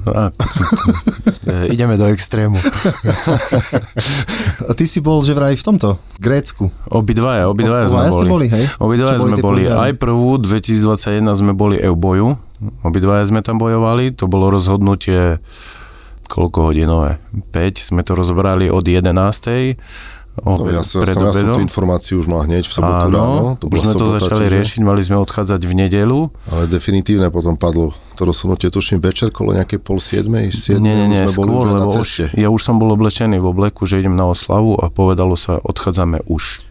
A, 0.08 0.32
ideme 1.74 2.00
do 2.00 2.08
extrému. 2.08 2.56
A 4.66 4.72
ty 4.72 4.88
si 4.88 5.04
bol 5.04 5.20
že 5.20 5.36
vraj 5.36 5.56
v 5.56 5.64
tomto, 5.64 6.00
Grécku. 6.16 6.72
Obidvaja, 6.88 7.48
obidvaja 7.52 7.92
sme 7.92 8.00
Obaja 8.00 8.12
ste 8.12 8.24
boli. 8.24 8.30
boli, 8.30 8.46
hej? 8.48 8.64
Obidvaja 8.80 9.18
sme 9.20 9.36
boli. 9.36 9.62
Aj 9.68 9.92
prvú, 9.92 10.40
2021 10.40 11.28
sme 11.36 11.52
boli 11.52 11.76
EUBOju. 11.76 12.28
Obidvaja 12.84 13.24
sme 13.28 13.44
tam 13.44 13.60
bojovali. 13.60 14.16
To 14.16 14.24
bolo 14.28 14.48
rozhodnutie 14.48 15.40
koľko 16.26 16.72
hodinové? 16.72 17.22
5. 17.52 17.78
Sme 17.78 18.02
to 18.02 18.18
rozbrali 18.18 18.72
od 18.72 18.82
11. 18.82 19.78
No, 20.44 20.68
ja, 20.68 20.84
som, 20.84 21.00
ja 21.00 21.16
som, 21.16 21.24
ja 21.24 21.32
som 21.32 21.56
tú 21.56 21.60
informáciu 21.64 22.20
už 22.20 22.28
mal 22.28 22.44
hneď 22.44 22.68
v 22.68 22.72
sobotu 22.72 23.08
Áno, 23.08 23.16
ráno. 23.16 23.48
to 23.56 23.72
už 23.72 23.78
sme 23.80 23.92
to 23.92 24.04
sobota, 24.04 24.14
začali 24.20 24.44
čiže- 24.44 24.54
riešiť, 24.60 24.80
mali 24.84 25.00
sme 25.00 25.16
odchádzať 25.16 25.60
v 25.64 25.72
nedelu. 25.72 26.20
Ale 26.52 26.62
definitívne 26.68 27.32
potom 27.32 27.56
padlo 27.56 27.88
to 28.14 28.22
rozhodnutie, 28.22 28.68
tuším 28.68 29.00
večer, 29.00 29.32
kolo 29.32 29.56
nejaké 29.56 29.80
pol 29.80 29.96
siedmej, 29.96 30.52
siedmej, 30.52 30.84
Nie, 30.84 31.08
nie, 31.08 31.22
sme 31.32 31.40
boli 31.40 31.50
skôr, 31.50 31.64
už 31.64 31.68
aj 31.68 31.74
na 31.74 31.86
už, 31.88 31.94
ceste. 32.04 32.24
ja 32.36 32.48
už 32.52 32.60
som 32.60 32.76
bol 32.76 32.92
oblečený 32.92 33.40
v 33.40 33.46
obleku, 33.48 33.88
že 33.88 33.96
idem 33.96 34.12
na 34.12 34.28
oslavu 34.28 34.76
a 34.76 34.92
povedalo 34.92 35.40
sa, 35.40 35.56
odchádzame 35.56 36.28
už. 36.28 36.68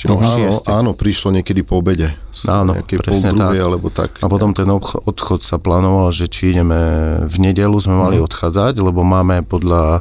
Čiže 0.00 0.08
No, 0.08 0.16
áno, 0.16 0.48
áno, 0.64 0.90
prišlo 0.92 1.28
niekedy 1.30 1.60
po 1.60 1.76
obede. 1.76 2.08
Áno, 2.42 2.72
nejaké 2.72 2.96
pol 2.96 3.04
presne 3.12 3.30
druhej, 3.30 3.52
tak. 3.54 3.66
alebo 3.66 3.86
tak. 3.90 4.10
A 4.16 4.26
potom 4.26 4.50
ten 4.50 4.64
odch- 4.66 4.96
odchod 4.96 5.40
sa 5.40 5.56
plánoval, 5.56 6.08
že 6.08 6.24
či 6.24 6.50
ideme 6.50 6.80
v 7.22 7.36
nedelu 7.38 7.76
sme 7.76 7.94
mali 7.94 8.16
Mhm. 8.16 8.24
odchádzať, 8.24 8.74
lebo 8.78 9.02
máme 9.02 9.44
podľa 9.44 10.00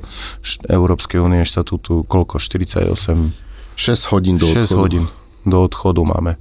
Európskej 0.65 1.20
únie 1.20 1.44
štatútu 1.44 2.06
koľko? 2.06 2.39
48, 2.39 3.36
6 3.75 4.08
hodín 4.08 4.36
do 4.36 4.48
6 4.48 4.72
odchodu. 4.72 4.79
hodín 4.79 5.03
do 5.44 5.58
odchodu 5.60 6.01
máme. 6.06 6.39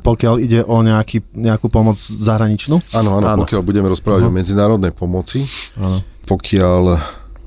Pokiaľ 0.00 0.34
ide 0.38 0.62
o 0.62 0.78
nejaký, 0.80 1.26
nejakú 1.32 1.66
pomoc 1.66 1.94
zahraničnú? 1.96 2.78
Áno, 2.92 3.10
áno, 3.16 3.26
Áno. 3.28 3.40
pokiaľ 3.40 3.62
budeme 3.62 3.86
rozprávať 3.88 4.26
o 4.26 4.30
medzinárodnej 4.30 4.90
pomoci, 4.90 5.42
Áno. 5.76 6.02
pokiaľ 6.24 6.98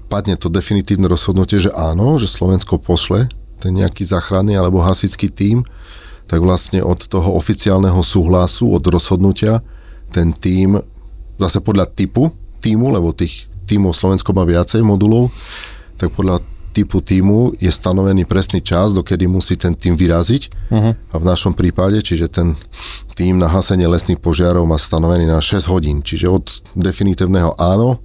padne 0.08 0.36
to 0.36 0.48
definitívne 0.48 1.06
rozhodnutie, 1.06 1.60
že 1.60 1.72
áno, 1.72 2.16
že 2.16 2.28
Slovensko 2.28 2.76
pošle 2.78 3.28
ten 3.66 3.74
nejaký 3.74 4.06
záchranný 4.06 4.54
alebo 4.54 4.86
hasický 4.86 5.34
tím, 5.34 5.66
tak 6.30 6.46
vlastne 6.46 6.86
od 6.86 7.02
toho 7.10 7.34
oficiálneho 7.34 7.98
súhlasu, 8.06 8.70
od 8.70 8.86
rozhodnutia, 8.86 9.66
ten 10.14 10.30
tím, 10.30 10.78
zase 11.42 11.66
podľa 11.66 11.90
typu 11.90 12.30
týmu, 12.62 12.94
lebo 12.94 13.10
tých 13.10 13.50
tímov 13.66 13.98
Slovensko 13.98 14.38
má 14.38 14.46
viacej 14.46 14.86
modulov, 14.86 15.34
tak 15.98 16.14
podľa 16.14 16.46
typu 16.76 17.02
týmu 17.02 17.56
je 17.58 17.72
stanovený 17.72 18.28
presný 18.28 18.60
čas, 18.60 18.92
dokedy 18.92 19.26
musí 19.32 19.56
ten 19.56 19.74
tým 19.74 19.96
vyraziť. 19.96 20.44
Uh-huh. 20.70 20.92
A 20.92 21.16
v 21.16 21.26
našom 21.26 21.56
prípade, 21.56 22.04
čiže 22.04 22.28
ten 22.28 22.52
tým 23.16 23.40
na 23.40 23.48
hasenie 23.48 23.88
lesných 23.88 24.20
požiarov 24.20 24.68
má 24.68 24.76
stanovený 24.76 25.24
na 25.24 25.40
6 25.40 25.72
hodín. 25.72 26.04
Čiže 26.04 26.28
od 26.28 26.46
definitívneho 26.76 27.56
áno, 27.56 28.04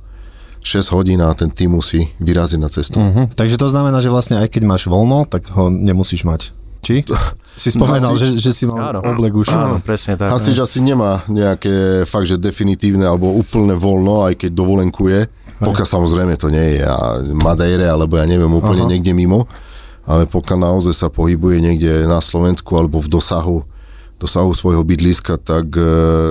6 0.61 0.93
hodín 0.93 1.21
a 1.25 1.33
ten 1.33 1.49
tým 1.49 1.77
musí 1.77 2.09
vyraziť 2.21 2.59
na 2.61 2.69
cestu. 2.69 3.01
Uh-huh. 3.01 3.27
Takže 3.33 3.57
to 3.57 3.73
znamená, 3.73 4.05
že 4.05 4.13
vlastne 4.13 4.37
aj 4.39 4.53
keď 4.53 4.63
máš 4.69 4.87
voľno, 4.87 5.25
tak 5.25 5.49
ho 5.57 5.73
nemusíš 5.73 6.29
mať. 6.29 6.53
Či? 6.81 7.05
Si 7.61 7.69
spomenal, 7.77 8.17
že, 8.17 8.33
Hasič- 8.33 8.41
že 8.41 8.51
si 8.57 8.65
mal 8.65 8.97
Áno. 8.97 9.01
oblek 9.05 9.37
už. 9.37 9.53
Áno, 9.53 9.85
presne 9.85 10.17
tak. 10.17 10.33
Hasič 10.33 10.57
asi 10.65 10.81
nemá 10.81 11.21
nejaké 11.29 12.09
fakt, 12.09 12.25
že 12.25 12.41
definitívne 12.41 13.05
alebo 13.05 13.37
úplné 13.37 13.77
voľno, 13.77 14.25
aj 14.25 14.41
keď 14.41 14.51
dovolenkuje, 14.57 15.19
pokiaľ 15.61 15.87
samozrejme 15.87 16.35
to 16.41 16.49
nie 16.49 16.81
je 16.81 16.89
a 16.89 17.21
Madeire, 17.37 17.85
alebo 17.85 18.17
ja 18.17 18.25
neviem, 18.25 18.49
úplne 18.49 18.89
Aha. 18.89 18.91
niekde 18.97 19.13
mimo, 19.13 19.45
ale 20.09 20.25
pokiaľ 20.25 20.73
naozaj 20.73 20.95
sa 20.97 21.09
pohybuje 21.13 21.61
niekde 21.61 22.09
na 22.09 22.25
Slovensku 22.25 22.73
alebo 22.81 22.97
v 22.97 23.13
dosahu 23.13 23.57
dosahu 24.21 24.53
svojho 24.53 24.85
bydliska, 24.85 25.41
tak 25.41 25.73
e, 25.73 25.83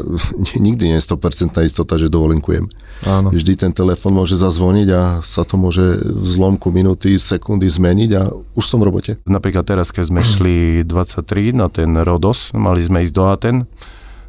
nikdy 0.66 0.94
nie 0.94 0.98
je 0.98 1.08
100% 1.10 1.58
istota, 1.66 1.98
že 1.98 2.08
dovolenkujem. 2.08 2.70
Áno. 3.04 3.34
Vždy 3.34 3.58
ten 3.58 3.74
telefon 3.74 4.14
môže 4.14 4.38
zazvoniť 4.38 4.88
a 4.94 5.02
sa 5.20 5.42
to 5.42 5.58
môže 5.58 5.82
v 6.06 6.26
zlomku 6.30 6.70
minúty, 6.70 7.18
sekundy 7.18 7.66
zmeniť 7.66 8.12
a 8.14 8.30
už 8.54 8.64
som 8.64 8.78
v 8.78 8.88
robote. 8.88 9.12
Napríklad 9.26 9.66
teraz, 9.66 9.90
keď 9.90 10.06
sme 10.08 10.22
šli 10.22 10.58
23 10.86 11.26
na 11.52 11.68
ten 11.68 11.90
Rodos, 11.98 12.54
mali 12.54 12.80
sme 12.80 13.02
ísť 13.02 13.14
do 13.14 13.24
Aten, 13.26 13.58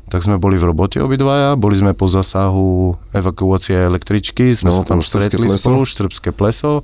tak 0.09 0.27
sme 0.27 0.43
boli 0.43 0.59
v 0.59 0.67
robote 0.67 0.99
obidvaja, 0.99 1.55
boli 1.55 1.79
sme 1.79 1.95
po 1.95 2.11
zasahu 2.11 2.99
evakuácie 3.15 3.79
električky, 3.79 4.51
sme 4.51 4.75
No, 4.75 4.83
sa 4.83 4.97
tam 4.97 4.99
tam 4.99 5.07
stretli 5.07 5.47
pleso. 5.47 5.71
spolu, 5.71 5.87
Štrbské 5.87 6.35
pleso. 6.35 6.83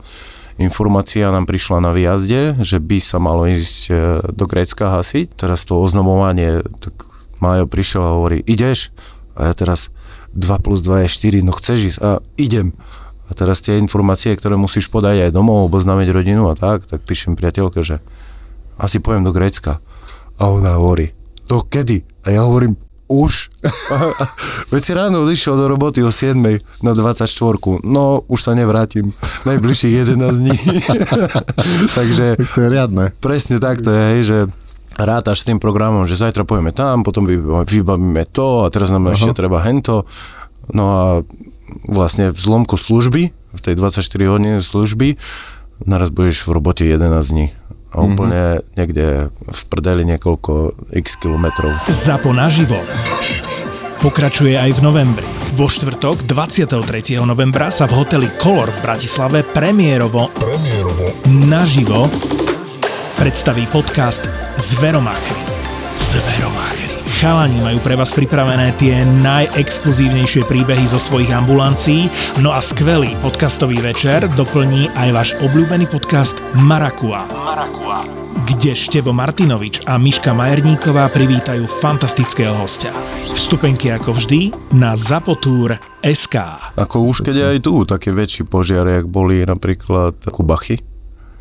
Informácia 0.57 1.29
nám 1.29 1.45
prišla 1.45 1.85
na 1.85 1.93
výjazde, 1.93 2.57
že 2.65 2.81
by 2.81 2.97
sa 2.97 3.21
malo 3.21 3.45
ísť 3.45 3.81
e, 3.89 3.95
do 4.33 4.49
Grécka 4.49 4.89
hasiť. 4.89 5.37
Teraz 5.37 5.69
to 5.69 5.77
oznamovanie, 5.77 6.65
tak 6.81 6.97
Majo 7.45 7.69
prišiel 7.69 8.01
a 8.01 8.17
hovorí, 8.17 8.41
ideš? 8.49 8.89
A 9.37 9.53
ja 9.53 9.55
teraz 9.55 9.93
2 10.33 10.65
plus 10.65 10.81
2 10.81 11.05
je 11.05 11.09
4, 11.13 11.45
no 11.45 11.53
chceš 11.53 11.79
ísť? 11.93 11.99
A 12.01 12.11
idem. 12.41 12.73
A 13.29 13.37
teraz 13.37 13.61
tie 13.61 13.77
informácie, 13.77 14.33
ktoré 14.33 14.57
musíš 14.57 14.89
podať 14.89 15.29
aj 15.29 15.37
domov, 15.37 15.69
oboznámiť 15.69 16.09
rodinu 16.09 16.49
a 16.49 16.57
tak, 16.57 16.89
tak 16.89 17.05
píšem 17.05 17.37
priateľke, 17.37 17.85
že 17.85 18.01
asi 18.81 18.97
pojem 18.97 19.29
do 19.29 19.37
Grécka. 19.37 19.85
A 20.41 20.49
ona 20.49 20.81
hovorí, 20.81 21.13
do 21.45 21.61
kedy? 21.61 22.01
A 22.25 22.33
ja 22.33 22.49
hovorím, 22.49 22.81
už. 23.07 23.49
Veď 24.73 24.83
si 24.83 24.93
ráno 24.93 25.23
odišiel 25.23 25.55
do 25.55 25.67
roboty 25.67 26.01
o 26.01 26.11
7 26.11 26.37
na 26.83 26.93
24. 26.93 27.27
No, 27.83 28.27
už 28.27 28.39
sa 28.41 28.53
nevrátim. 28.53 29.11
Najbližších 29.45 29.93
11 30.07 30.17
dní. 30.37 30.57
Takže 31.99 32.27
To 32.37 32.59
je 32.59 32.69
riadne. 32.69 33.05
presne 33.19 33.59
tak 33.59 33.81
to 33.81 33.91
je, 33.91 34.03
hej, 34.13 34.21
že 34.23 34.39
rátaš 34.97 35.45
s 35.45 35.49
tým 35.49 35.59
programom, 35.59 36.05
že 36.05 36.17
zajtra 36.17 36.43
pojeme 36.43 36.73
tam, 36.73 37.05
potom 37.05 37.25
vy- 37.25 37.39
vybavíme 37.43 38.25
to 38.27 38.65
a 38.65 38.73
teraz 38.73 38.89
nám 38.89 39.13
ešte 39.13 39.37
treba 39.37 39.61
hento. 39.61 40.09
No 40.73 40.85
a 40.89 41.03
vlastne 41.85 42.31
v 42.31 42.39
zlomku 42.39 42.75
služby, 42.75 43.23
v 43.31 43.61
tej 43.61 43.75
24 43.77 44.01
hodiny 44.27 44.59
služby, 44.59 45.21
naraz 45.85 46.09
budeš 46.09 46.43
v 46.43 46.51
robote 46.53 46.83
11 46.83 47.13
dní. 47.29 47.53
A 47.97 48.05
úplne 48.05 48.61
niekde 48.76 49.33
v 49.33 49.61
prdeli 49.73 50.05
niekoľko 50.05 50.76
x 50.93 51.17
kilometrov. 51.17 51.73
ZAPO 51.88 52.37
naživo 52.37 52.76
pokračuje 54.05 54.53
aj 54.53 54.76
v 54.76 54.81
novembri. 54.85 55.29
Vo 55.57 55.73
štvrtok 55.73 56.29
23. 56.29 57.17
novembra 57.25 57.73
sa 57.73 57.88
v 57.88 57.97
hoteli 57.97 58.29
Color 58.37 58.69
v 58.69 58.79
Bratislave 58.85 59.41
premiérovo, 59.43 60.29
premiérovo 60.37 61.09
naživo 61.49 62.05
predstaví 63.17 63.65
podcast 63.73 64.29
Zveromáchery. 64.61 65.43
Zveromáchery. 65.97 66.96
Chalani 67.16 67.64
majú 67.64 67.80
pre 67.80 67.96
vás 67.96 68.12
pripravené 68.12 68.76
tie 68.76 69.00
najexkluzívnejšie 69.25 70.44
príbehy 70.44 70.85
zo 70.85 71.00
svojich 71.00 71.32
ambulancií, 71.32 72.12
no 72.44 72.52
a 72.52 72.61
skvelý 72.61 73.16
podcastový 73.25 73.80
večer 73.80 74.28
doplní 74.37 74.92
aj 74.92 75.08
váš 75.16 75.30
obľúbený 75.40 75.88
podcast 75.88 76.37
Marakua. 76.61 77.25
Marakua 77.32 78.04
kde 78.46 78.78
Števo 78.78 79.11
Martinovič 79.16 79.88
a 79.88 79.99
Miška 79.99 80.30
Majerníková 80.30 81.11
privítajú 81.11 81.66
fantastického 81.66 82.54
hostia. 82.54 82.94
Vstupenky 83.32 83.90
ako 83.90 84.14
vždy 84.14 84.54
na 84.76 84.94
Zapotúr.sk 84.94 86.37
Ako 86.78 86.96
už 87.11 87.26
keď 87.26 87.56
aj 87.56 87.58
tu 87.64 87.82
také 87.88 88.14
väčší 88.14 88.44
požiar, 88.46 88.87
jak 88.87 89.08
boli 89.11 89.42
napríklad 89.42 90.20
Kubachy. 90.30 90.78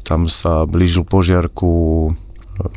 Tam 0.01 0.25
sa 0.31 0.65
blížil 0.65 1.05
požiar 1.05 1.51
ku 1.51 2.09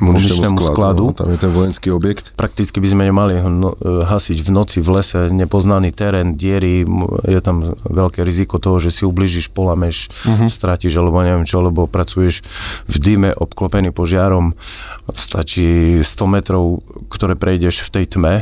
muničnému 0.02 0.58
skladu. 0.74 1.04
No, 1.10 1.16
tam 1.16 1.30
je 1.30 1.38
ten 1.38 1.52
vojenský 1.54 1.94
objekt. 1.94 2.34
Prakticky 2.34 2.82
by 2.82 2.88
sme 2.90 3.02
nemali 3.06 3.38
ho 3.38 3.48
no, 3.48 3.70
e, 3.78 4.02
hasiť 4.04 4.38
v 4.42 4.50
noci 4.50 4.78
v 4.82 4.88
lese, 4.98 5.30
nepoznaný 5.30 5.94
terén, 5.94 6.34
diery, 6.34 6.82
je 7.26 7.40
tam 7.40 7.62
veľké 7.86 8.26
riziko 8.26 8.58
toho, 8.58 8.82
že 8.82 8.90
si 8.90 9.02
ubližíš, 9.06 9.54
polameš, 9.54 10.10
uh-huh. 10.26 10.50
stratíš 10.50 10.98
alebo 10.98 11.22
neviem 11.22 11.46
čo, 11.46 11.62
lebo 11.62 11.86
pracuješ 11.86 12.42
v 12.90 12.96
dime 12.98 13.30
obklopený 13.34 13.94
požiarom, 13.94 14.54
stačí 15.14 16.00
100 16.02 16.34
metrov, 16.34 16.82
ktoré 17.06 17.38
prejdeš 17.38 17.86
v 17.86 17.92
tej 17.94 18.04
tme, 18.18 18.34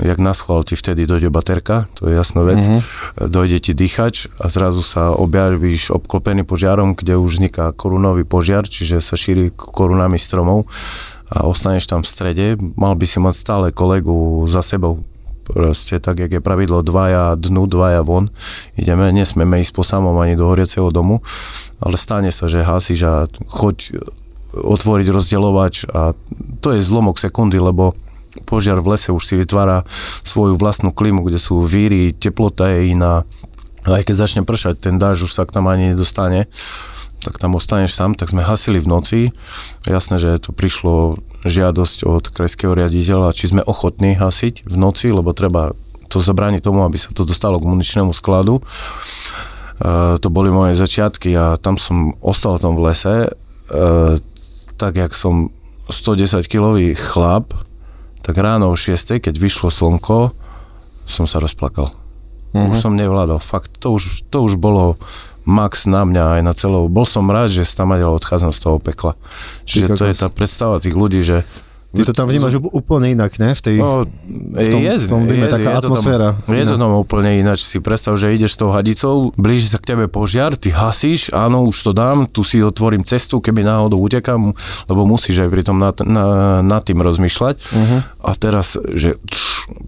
jak 0.00 0.18
na 0.18 0.34
schvál 0.34 0.64
ti 0.64 0.76
vtedy 0.76 1.06
dojde 1.06 1.30
baterka, 1.30 1.86
to 1.94 2.08
je 2.08 2.16
jasná 2.16 2.42
vec, 2.42 2.64
uh-huh. 2.64 2.80
dojde 3.28 3.60
ti 3.60 3.72
dýchač 3.76 4.32
a 4.40 4.48
zrazu 4.48 4.80
sa 4.80 5.12
objavíš 5.12 5.92
obklopený 5.92 6.42
požiarom, 6.48 6.96
kde 6.96 7.20
už 7.20 7.40
vzniká 7.40 7.72
korunový 7.76 8.24
požiar, 8.24 8.64
čiže 8.64 9.04
sa 9.04 9.14
šíri 9.14 9.52
korunami 9.52 10.16
stromov 10.16 10.66
a 11.30 11.46
ostaneš 11.46 11.86
tam 11.86 12.00
v 12.02 12.10
strede, 12.10 12.46
mal 12.74 12.96
by 12.96 13.06
si 13.06 13.22
mať 13.22 13.34
stále 13.36 13.66
kolegu 13.70 14.44
za 14.50 14.64
sebou. 14.64 15.04
Proste 15.50 15.98
tak, 15.98 16.22
jak 16.22 16.30
je 16.30 16.42
pravidlo, 16.42 16.78
dvaja 16.78 17.34
dnu, 17.34 17.66
dvaja 17.66 18.06
von. 18.06 18.30
Ideme, 18.78 19.10
nesmieme 19.10 19.58
ísť 19.58 19.74
po 19.74 19.82
samom 19.82 20.14
ani 20.22 20.38
do 20.38 20.46
horiaceho 20.46 20.94
domu, 20.94 21.26
ale 21.82 21.98
stane 21.98 22.30
sa, 22.30 22.46
že 22.46 22.62
hasíš 22.62 23.02
a 23.02 23.26
choď 23.50 23.98
otvoriť 24.54 25.06
rozdeľovač 25.10 25.90
a 25.90 26.14
to 26.62 26.74
je 26.74 26.82
zlomok 26.82 27.18
sekundy, 27.18 27.58
lebo 27.58 27.98
požiar 28.46 28.78
v 28.78 28.94
lese 28.94 29.10
už 29.10 29.22
si 29.22 29.34
vytvára 29.34 29.82
svoju 30.22 30.54
vlastnú 30.54 30.94
klimu, 30.94 31.26
kde 31.26 31.38
sú 31.42 31.62
víry, 31.66 32.14
teplota 32.14 32.70
je 32.70 32.94
iná. 32.94 33.26
Aj 33.88 34.02
keď 34.04 34.14
začne 34.14 34.42
pršať, 34.46 34.78
ten 34.78 35.00
dáž 35.00 35.26
už 35.26 35.32
sa 35.34 35.48
k 35.48 35.56
tam 35.56 35.66
ani 35.66 35.96
nedostane, 35.96 36.46
tak 37.20 37.36
tam 37.36 37.56
ostaneš 37.56 37.96
sám, 37.96 38.16
tak 38.16 38.32
sme 38.32 38.44
hasili 38.44 38.80
v 38.80 38.88
noci. 38.88 39.20
Jasné, 39.84 40.16
že 40.20 40.40
to 40.40 40.56
prišlo 40.56 41.20
žiadosť 41.44 41.98
od 42.04 42.24
krajského 42.28 42.76
riaditeľa, 42.76 43.32
či 43.32 43.52
sme 43.52 43.64
ochotní 43.64 44.16
hasiť 44.16 44.68
v 44.68 44.76
noci, 44.76 45.12
lebo 45.12 45.32
treba 45.32 45.72
to 46.10 46.18
zabrániť 46.18 46.60
tomu, 46.64 46.84
aby 46.84 46.98
sa 46.98 47.14
to 47.14 47.24
dostalo 47.24 47.60
k 47.60 47.68
muničnému 47.68 48.12
skladu. 48.12 48.60
Uh, 49.80 50.20
to 50.20 50.28
boli 50.28 50.52
moje 50.52 50.76
začiatky 50.76 51.32
a 51.32 51.56
tam 51.56 51.80
som 51.80 52.12
ostal 52.20 52.60
tom 52.60 52.76
v 52.76 52.92
lese, 52.92 53.16
uh, 53.32 54.20
tak 54.76 55.00
jak 55.00 55.12
som 55.16 55.48
110-kilový 55.88 56.92
chlap, 56.92 57.56
tak 58.20 58.36
ráno 58.38 58.70
o 58.70 58.76
6, 58.76 59.20
keď 59.20 59.34
vyšlo 59.34 59.72
slnko, 59.72 60.32
som 61.08 61.26
sa 61.26 61.42
rozplakal. 61.42 61.90
Uh-huh. 62.50 62.70
Už 62.70 62.82
som 62.82 62.98
nevládal, 62.98 63.38
fakt, 63.38 63.78
to 63.78 63.94
už, 63.94 64.26
to 64.26 64.42
už 64.42 64.58
bolo 64.58 64.98
max 65.46 65.86
na 65.86 66.04
mňa 66.04 66.38
aj 66.38 66.42
na 66.44 66.52
celou. 66.54 66.86
Bol 66.90 67.06
som 67.06 67.26
rád, 67.30 67.50
že 67.50 67.66
tam 67.66 67.94
odchádzam 67.94 68.52
z 68.54 68.60
toho 68.60 68.76
pekla. 68.78 69.16
Čiže 69.64 69.96
to 69.96 70.04
je 70.06 70.14
tá 70.14 70.28
predstava 70.28 70.82
tých 70.82 70.94
ľudí, 70.94 71.22
že 71.24 71.46
Ty 71.90 72.06
to 72.06 72.14
tam 72.14 72.30
vnímaš 72.30 72.62
úplne 72.62 73.10
inak, 73.10 73.34
ne? 73.42 73.50
V, 73.50 73.60
tej, 73.66 73.82
no, 73.82 74.06
v 74.54 74.68
tom, 74.70 74.78
je, 74.78 74.94
v 74.94 75.06
tom 75.10 75.26
dýme, 75.26 75.50
je, 75.50 75.58
taká 75.58 75.74
je 75.74 75.78
atmosféra. 75.82 76.38
To 76.38 76.46
tam, 76.46 76.54
je 76.54 76.64
to 76.70 76.76
tam 76.78 76.92
úplne 76.94 77.30
ináč. 77.34 77.66
Si 77.66 77.82
predstav, 77.82 78.14
že 78.14 78.30
ideš 78.30 78.54
s 78.54 78.58
tou 78.62 78.70
hadicou, 78.70 79.34
blíži 79.34 79.66
sa 79.66 79.82
k 79.82 79.94
tebe 79.94 80.06
požiar, 80.06 80.54
ty 80.54 80.70
hasíš, 80.70 81.34
áno, 81.34 81.66
už 81.66 81.74
to 81.82 81.90
dám, 81.90 82.30
tu 82.30 82.46
si 82.46 82.62
otvorím 82.62 83.02
cestu, 83.02 83.42
keby 83.42 83.66
náhodou 83.66 83.98
utekám, 84.06 84.54
lebo 84.86 85.02
musíš 85.02 85.42
aj 85.42 85.50
pri 85.50 85.62
tom 85.66 85.82
nad, 85.82 85.98
na, 86.06 86.62
nad 86.62 86.86
tým 86.86 87.02
rozmýšľať. 87.02 87.56
Uh-huh. 87.58 88.00
A 88.22 88.30
teraz, 88.38 88.78
že 88.94 89.18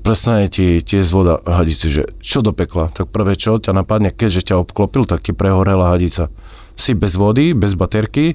prestane 0.02 0.50
ti 0.50 0.82
tie 0.82 1.06
z 1.06 1.10
voda 1.14 1.38
hadice, 1.46 1.86
že 1.86 2.10
čo 2.18 2.42
do 2.42 2.50
pekla, 2.50 2.90
tak 2.90 3.14
prvé 3.14 3.38
čo 3.38 3.62
ťa 3.62 3.70
napadne, 3.78 4.10
keďže 4.10 4.50
ťa 4.50 4.58
obklopil, 4.66 5.06
tak 5.06 5.22
ti 5.22 5.30
prehorela 5.30 5.94
hadica. 5.94 6.34
Si 6.74 6.98
bez 6.98 7.14
vody, 7.14 7.54
bez 7.54 7.78
baterky 7.78 8.34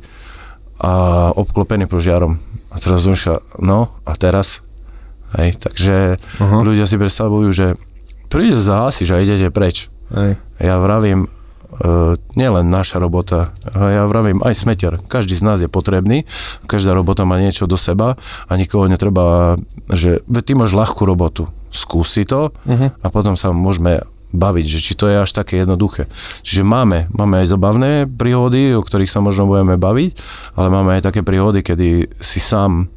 a 0.80 1.36
obklopený 1.36 1.92
požiarom 1.92 2.40
a 2.72 2.76
teraz 2.80 3.04
Zunša, 3.04 3.44
no 3.64 3.92
a 4.04 4.14
teraz? 4.20 4.66
Hej, 5.36 5.60
takže 5.60 6.16
uh-huh. 6.20 6.64
ľudia 6.64 6.88
si 6.88 6.96
predstavujú, 6.96 7.50
že 7.52 7.76
príde 8.32 8.60
zahasiš 8.60 9.12
a 9.12 9.22
idete 9.24 9.52
preč. 9.52 9.92
Hej. 10.12 10.40
Ja 10.64 10.80
vravím, 10.80 11.28
uh, 11.28 12.16
nielen 12.40 12.72
naša 12.72 13.00
robota, 13.00 13.52
ja 13.76 14.08
vravím 14.08 14.40
aj 14.40 14.54
smeter. 14.56 15.00
Každý 15.12 15.36
z 15.36 15.44
nás 15.44 15.60
je 15.60 15.68
potrebný, 15.68 16.24
každá 16.64 16.96
robota 16.96 17.28
má 17.28 17.36
niečo 17.40 17.68
do 17.68 17.76
seba 17.76 18.16
a 18.48 18.52
nikoho 18.56 18.88
netreba, 18.88 19.60
že 19.92 20.24
ty 20.48 20.56
máš 20.56 20.72
ľahkú 20.76 21.04
robotu, 21.04 21.52
skúsi 21.72 22.24
to 22.24 22.52
uh-huh. 22.52 22.96
a 23.04 23.08
potom 23.12 23.36
sa 23.36 23.52
môžeme 23.52 24.04
baviť, 24.36 24.66
že 24.68 24.80
či 24.84 24.94
to 25.00 25.08
je 25.08 25.24
až 25.24 25.32
také 25.32 25.64
jednoduché. 25.64 26.08
Čiže 26.44 26.68
máme, 26.68 27.08
máme 27.16 27.44
aj 27.44 27.48
zabavné 27.48 27.92
príhody, 28.08 28.76
o 28.76 28.84
ktorých 28.84 29.12
sa 29.12 29.24
možno 29.24 29.48
budeme 29.48 29.80
baviť, 29.80 30.12
ale 30.60 30.68
máme 30.68 31.00
aj 31.00 31.12
také 31.12 31.24
príhody, 31.24 31.64
kedy 31.64 32.20
si 32.20 32.40
sám 32.44 32.92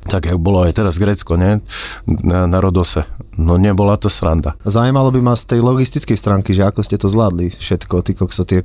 tak 0.00 0.32
jak 0.32 0.40
bolo 0.40 0.64
aj 0.64 0.72
teraz 0.72 0.96
Grécko, 0.96 1.36
ne? 1.36 1.60
Na, 2.08 2.48
na 2.48 2.58
Rodose. 2.64 3.04
No 3.36 3.60
nebola 3.60 4.00
to 4.00 4.08
sranda. 4.08 4.56
Zajímalo 4.64 5.12
by 5.12 5.20
ma 5.20 5.34
z 5.36 5.56
tej 5.56 5.60
logistickej 5.60 6.16
stránky, 6.16 6.56
že 6.56 6.64
ako 6.64 6.80
ste 6.80 6.96
to 6.96 7.12
zvládli 7.12 7.52
všetko, 7.52 8.00
ty 8.00 8.16
kokso, 8.16 8.48
tie 8.48 8.64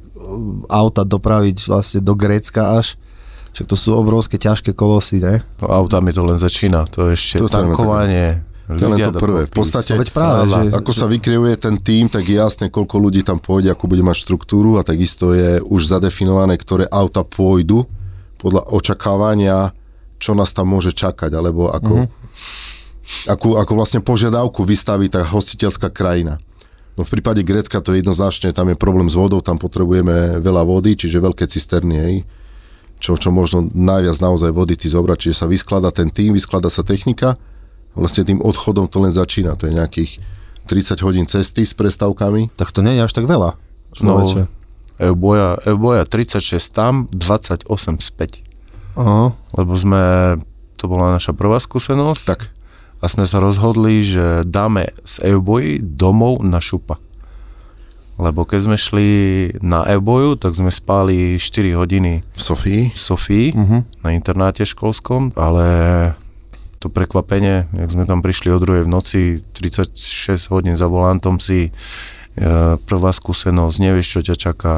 auta 0.72 1.04
dopraviť 1.04 1.68
vlastne 1.68 2.00
do 2.00 2.16
Grécka 2.16 2.80
až. 2.80 2.96
Však 3.52 3.68
to 3.72 3.76
sú 3.76 3.96
obrovské 3.96 4.36
ťažké 4.36 4.76
kolosy, 4.76 5.20
ne? 5.20 5.44
No, 5.60 5.72
autami 5.72 6.12
to 6.12 6.24
len 6.24 6.40
začína, 6.40 6.88
to 6.88 7.12
je 7.12 7.20
ešte 7.20 7.44
to 7.44 7.52
tankovanie, 7.52 8.44
to 8.66 8.82
je 8.82 8.90
len 8.90 8.98
to 8.98 9.22
prvé. 9.22 9.46
V 9.46 9.54
podstate, 9.54 9.94
Veď 9.94 10.10
práve, 10.10 10.50
že, 10.50 10.74
ako 10.74 10.92
že... 10.92 10.98
sa 10.98 11.06
vykreuje 11.06 11.54
ten 11.62 11.78
tým, 11.78 12.10
tak 12.10 12.26
je 12.26 12.42
jasné, 12.42 12.74
koľko 12.74 12.98
ľudí 12.98 13.22
tam 13.22 13.38
pôjde, 13.38 13.70
ako 13.70 13.86
bude 13.86 14.02
mať 14.02 14.18
štruktúru 14.26 14.82
a 14.82 14.86
takisto 14.86 15.38
je 15.38 15.62
už 15.62 15.86
zadefinované, 15.86 16.58
ktoré 16.58 16.90
auta 16.90 17.22
pôjdu 17.22 17.86
podľa 18.42 18.66
očakávania, 18.74 19.70
čo 20.18 20.34
nás 20.34 20.50
tam 20.50 20.74
môže 20.74 20.98
čakať, 20.98 21.30
alebo 21.30 21.70
ako, 21.70 22.10
uh-huh. 22.10 23.30
ako, 23.30 23.62
ako 23.62 23.72
vlastne 23.78 24.02
požiadavku 24.02 24.66
vystaví 24.66 25.14
tá 25.14 25.22
hostiteľská 25.22 25.94
krajina. 25.94 26.42
No 26.96 27.04
v 27.04 27.12
prípade 27.20 27.44
Grécka 27.44 27.84
to 27.84 27.94
je 27.94 28.02
jednoznačne, 28.02 28.56
tam 28.56 28.72
je 28.72 28.80
problém 28.80 29.12
s 29.12 29.20
vodou, 29.20 29.44
tam 29.44 29.60
potrebujeme 29.60 30.40
veľa 30.40 30.64
vody, 30.64 30.96
čiže 30.96 31.22
veľké 31.22 31.46
cisterny, 31.46 31.96
hej, 32.00 32.16
čo, 33.04 33.20
čo 33.20 33.30
možno 33.36 33.68
najviac 33.76 34.16
naozaj 34.18 34.50
vody 34.56 34.80
ty 34.80 34.88
zobrať, 34.88 35.28
čiže 35.28 35.44
sa 35.44 35.52
vysklada 35.52 35.92
ten 35.92 36.08
tým, 36.08 36.34
vysklada 36.34 36.72
sa 36.72 36.88
technika, 36.88 37.36
vlastne 37.96 38.28
tým 38.28 38.44
odchodom 38.44 38.92
to 38.92 39.02
len 39.02 39.12
začína. 39.12 39.56
To 39.60 39.68
je 39.68 39.74
nejakých 39.74 40.20
30 40.68 41.06
hodín 41.06 41.26
cesty 41.26 41.64
s 41.64 41.74
prestavkami. 41.74 42.52
Tak 42.56 42.76
to 42.76 42.84
nie 42.84 43.00
je 43.00 43.06
až 43.08 43.14
tak 43.16 43.26
veľa. 43.26 43.56
No, 44.04 44.20
Euboja, 44.96 45.60
Euboja 45.68 46.08
36 46.08 46.72
tam, 46.72 47.08
28 47.12 47.68
späť. 48.00 48.44
Aha. 48.96 49.36
Lebo 49.56 49.74
sme, 49.76 50.36
to 50.80 50.88
bola 50.88 51.16
naša 51.16 51.36
prvá 51.36 51.60
skúsenosť. 51.60 52.26
Tak. 52.32 52.42
A 53.04 53.06
sme 53.12 53.28
sa 53.28 53.44
rozhodli, 53.44 54.08
že 54.08 54.48
dáme 54.48 54.96
z 55.04 55.36
Euboji 55.36 55.84
domov 55.84 56.44
na 56.44 56.64
šupa. 56.64 56.96
Lebo 58.16 58.48
keď 58.48 58.60
sme 58.72 58.78
šli 58.80 59.10
na 59.60 59.84
Euboju, 59.84 60.40
tak 60.40 60.56
sme 60.56 60.72
spali 60.72 61.36
4 61.36 61.76
hodiny 61.76 62.24
v 62.24 62.40
Sofii, 62.40 62.96
v 62.96 63.00
Sofii 63.00 63.48
uh-huh. 63.52 63.84
na 64.08 64.10
internáte 64.16 64.64
školskom, 64.64 65.36
ale 65.36 65.68
to 66.80 66.92
prekvapenie, 66.92 67.70
jak 67.72 67.90
sme 67.90 68.06
tam 68.06 68.20
prišli 68.22 68.52
o 68.52 68.62
druhej 68.62 68.86
v 68.86 68.92
noci, 68.92 69.22
36 69.58 70.52
hodín 70.52 70.76
za 70.76 70.86
volantom 70.92 71.40
si, 71.40 71.70
e, 71.70 71.72
prvá 72.78 73.12
skúsenosť, 73.16 73.76
nevieš, 73.82 74.08
čo 74.08 74.20
ťa 74.22 74.36
čaká. 74.36 74.76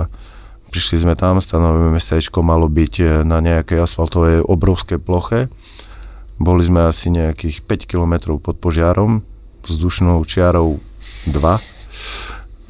Prišli 0.72 1.08
sme 1.08 1.14
tam, 1.16 1.40
stanovené 1.40 1.96
mestečko 1.96 2.44
malo 2.44 2.68
byť 2.68 2.94
e, 3.00 3.06
na 3.26 3.42
nejakej 3.42 3.84
asfaltovej 3.84 4.46
obrovskej 4.46 5.00
ploche. 5.02 5.52
Boli 6.38 6.62
sme 6.62 6.86
asi 6.86 7.10
nejakých 7.10 7.66
5 7.66 7.90
km 7.90 8.38
pod 8.38 8.62
požiarom, 8.62 9.26
vzdušnou 9.66 10.22
čiarou 10.24 10.78
2, 11.26 11.34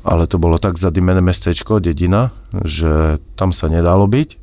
ale 0.08 0.24
to 0.24 0.40
bolo 0.40 0.56
tak 0.56 0.80
zadimené 0.80 1.20
mestečko, 1.20 1.84
dedina, 1.84 2.32
že 2.64 3.20
tam 3.36 3.52
sa 3.52 3.68
nedalo 3.68 4.08
byť. 4.08 4.40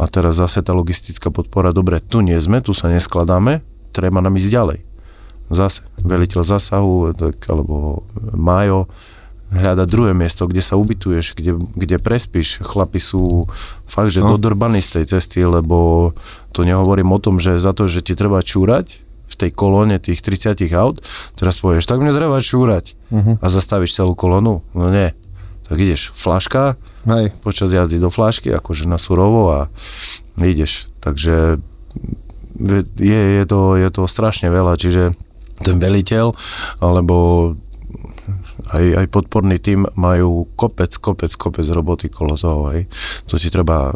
A 0.00 0.08
teraz 0.08 0.40
zase 0.40 0.64
tá 0.64 0.72
logistická 0.72 1.28
podpora, 1.28 1.76
dobre, 1.76 2.00
tu 2.00 2.24
nie 2.24 2.36
sme, 2.40 2.60
tu 2.64 2.72
sa 2.72 2.88
neskladáme, 2.88 3.64
treba 3.90 4.22
nám 4.22 4.38
ísť 4.38 4.50
ďalej. 4.50 4.78
Zase, 5.50 5.82
veliteľ 6.06 6.46
zásahu, 6.46 6.94
tak, 7.18 7.42
alebo 7.50 8.06
Majo, 8.38 8.86
hľada 9.50 9.82
druhé 9.82 10.14
miesto, 10.14 10.46
kde 10.46 10.62
sa 10.62 10.78
ubytuješ, 10.78 11.34
kde, 11.34 11.58
kde 11.58 11.98
prespíš. 11.98 12.62
Chlapi 12.62 13.02
sú 13.02 13.50
fakt, 13.82 14.14
že 14.14 14.22
no. 14.22 14.38
dodrbaní 14.38 14.78
z 14.78 15.02
tej 15.02 15.04
cesty, 15.18 15.42
lebo 15.42 16.10
to 16.54 16.62
nehovorím 16.62 17.10
o 17.10 17.18
tom, 17.18 17.42
že 17.42 17.58
za 17.58 17.74
to, 17.74 17.90
že 17.90 18.06
ti 18.06 18.14
treba 18.14 18.46
čúrať 18.46 19.02
v 19.30 19.34
tej 19.34 19.50
kolóne 19.50 19.98
tých 19.98 20.22
30 20.22 20.54
aut, 20.74 21.02
teraz 21.38 21.58
povieš, 21.58 21.86
tak 21.86 22.02
mne 22.02 22.14
treba 22.14 22.42
čúrať 22.42 22.98
uh-huh. 23.10 23.38
a 23.38 23.46
zastavíš 23.46 23.94
celú 23.94 24.14
kolónu. 24.14 24.62
No 24.74 24.90
nie. 24.90 25.14
Tak 25.70 25.78
ideš, 25.78 26.10
flaška, 26.18 26.74
Hej. 27.06 27.30
počas 27.46 27.70
jazdy 27.70 28.02
do 28.02 28.10
flašky, 28.10 28.50
akože 28.50 28.90
na 28.90 28.98
surovo 28.98 29.54
a 29.54 29.60
ideš. 30.42 30.90
Takže 30.98 31.62
je, 33.00 33.22
je, 33.40 33.44
to, 33.48 33.80
je 33.80 33.88
to 33.88 34.02
strašne 34.04 34.52
veľa, 34.52 34.76
čiže 34.76 35.16
ten 35.60 35.76
veliteľ 35.80 36.32
alebo 36.84 37.16
aj, 38.70 38.84
aj 39.04 39.06
podporný 39.10 39.58
tým 39.58 39.88
majú 39.98 40.46
kopec, 40.54 40.92
kopec, 41.00 41.32
kopec 41.34 41.66
roboty 41.72 42.06
kolo 42.12 42.38
toho, 42.38 42.70
hej. 42.70 42.86
To 43.26 43.40
ti 43.40 43.50
treba 43.50 43.90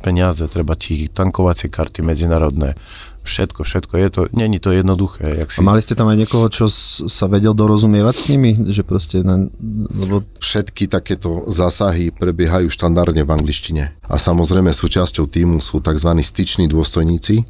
peniaze, 0.00 0.48
treba 0.48 0.78
ti 0.78 1.12
tankovacie 1.12 1.68
karty 1.68 2.00
medzinárodné, 2.00 2.72
všetko, 3.20 3.60
všetko, 3.68 3.94
je 4.00 4.08
to, 4.08 4.20
není 4.32 4.56
to 4.56 4.72
jednoduché. 4.72 5.44
Jak 5.44 5.52
si... 5.52 5.60
A 5.60 5.66
mali 5.66 5.84
ste 5.84 5.92
tam 5.92 6.08
aj 6.08 6.24
niekoho, 6.24 6.48
čo 6.48 6.72
sa 7.06 7.28
vedel 7.28 7.52
dorozumievať 7.52 8.14
s 8.16 8.24
nimi? 8.32 8.56
Že 8.56 8.82
proste, 8.88 9.20
lebo... 9.20 10.24
Všetky 10.40 10.88
takéto 10.88 11.44
zásahy 11.52 12.16
prebiehajú 12.16 12.72
štandardne 12.72 13.28
v 13.28 13.30
angličtine. 13.30 13.92
A 14.08 14.16
samozrejme 14.16 14.72
súčasťou 14.72 15.28
týmu 15.28 15.60
sú 15.60 15.84
tzv. 15.84 16.10
styční 16.16 16.64
dôstojníci, 16.72 17.44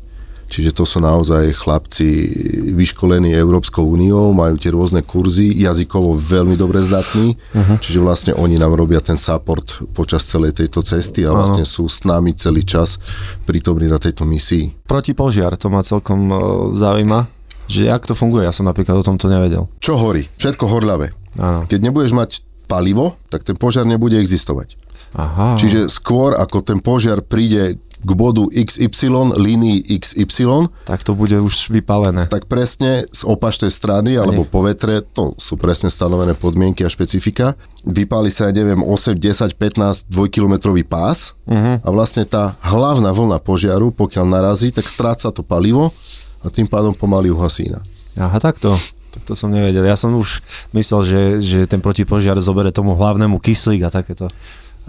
Čiže 0.50 0.74
to 0.74 0.82
sú 0.82 0.98
naozaj 0.98 1.54
chlapci 1.54 2.26
vyškolení 2.74 3.30
Európskou 3.38 3.86
úniou, 3.86 4.34
majú 4.34 4.58
tie 4.58 4.74
rôzne 4.74 5.06
kurzy, 5.06 5.54
jazykovo 5.62 6.18
veľmi 6.18 6.58
dobre 6.58 6.82
zdatní, 6.82 7.38
uh-huh. 7.38 7.78
čiže 7.78 8.02
vlastne 8.02 8.32
oni 8.34 8.58
nám 8.58 8.74
robia 8.74 8.98
ten 8.98 9.14
support 9.14 9.78
počas 9.94 10.26
celej 10.26 10.58
tejto 10.58 10.82
cesty 10.82 11.22
a 11.22 11.30
vlastne 11.30 11.62
uh-huh. 11.62 11.78
sú 11.78 11.86
s 11.86 12.02
nami 12.02 12.34
celý 12.34 12.66
čas 12.66 12.98
prítomní 13.46 13.86
na 13.86 14.02
tejto 14.02 14.26
misii. 14.26 14.90
Protipožiar, 14.90 15.54
to 15.54 15.70
ma 15.70 15.86
celkom 15.86 16.20
uh, 16.26 16.38
zaujíma, 16.74 17.30
že 17.70 17.86
jak 17.86 18.02
to 18.02 18.18
funguje, 18.18 18.42
ja 18.42 18.50
som 18.50 18.66
napríklad 18.66 18.98
o 18.98 19.06
tomto 19.06 19.30
nevedel. 19.30 19.70
Čo 19.78 19.94
horí? 19.94 20.26
Všetko 20.34 20.66
horľavé. 20.66 21.14
Áno. 21.38 21.62
Keď 21.70 21.78
nebudeš 21.78 22.10
mať 22.10 22.42
palivo, 22.66 23.14
tak 23.30 23.46
ten 23.46 23.54
požiar 23.54 23.86
nebude 23.86 24.18
existovať. 24.18 24.74
Aha. 25.14 25.58
Čiže 25.58 25.90
skôr 25.90 26.38
ako 26.38 26.62
ten 26.62 26.78
požiar 26.82 27.22
príde 27.22 27.78
k 28.00 28.10
bodu 28.16 28.48
XY, 28.48 29.36
línii 29.36 29.84
XY. 30.00 30.72
Tak 30.88 31.04
to 31.04 31.12
bude 31.12 31.36
už 31.36 31.68
vypálené. 31.68 32.26
Tak 32.32 32.48
presne 32.48 33.04
z 33.12 33.22
opačnej 33.28 33.68
strany, 33.68 34.16
alebo 34.16 34.48
po 34.48 34.64
vetre, 34.64 35.04
to 35.04 35.36
sú 35.36 35.60
presne 35.60 35.92
stanovené 35.92 36.32
podmienky 36.32 36.82
a 36.84 36.92
špecifika. 36.92 37.52
Vypáli 37.84 38.32
sa, 38.32 38.48
ja 38.48 38.56
neviem, 38.56 38.80
8, 38.80 39.16
10, 39.16 39.56
15 39.56 40.08
dvojkilometrový 40.12 40.84
pás 40.88 41.36
uh-huh. 41.44 41.80
a 41.80 41.88
vlastne 41.92 42.24
tá 42.24 42.56
hlavná 42.64 43.12
vlna 43.12 43.40
požiaru, 43.44 43.92
pokiaľ 43.92 44.24
narazí, 44.28 44.72
tak 44.72 44.88
stráca 44.88 45.28
to 45.32 45.44
palivo 45.44 45.92
a 46.44 46.46
tým 46.48 46.68
pádom 46.68 46.96
pomaly 46.96 47.28
uhasí 47.28 47.68
iná. 47.68 47.80
Aha, 48.20 48.40
takto. 48.40 48.72
Tak 49.10 49.26
to 49.26 49.34
som 49.34 49.50
nevedel. 49.50 49.82
Ja 49.82 49.98
som 49.98 50.14
už 50.14 50.38
myslel, 50.70 51.00
že, 51.02 51.20
že 51.42 51.58
ten 51.66 51.82
protipožiar 51.82 52.38
zobere 52.38 52.70
tomu 52.70 52.94
hlavnému 52.94 53.42
kyslík 53.42 53.82
a 53.82 53.90
takéto. 53.90 54.30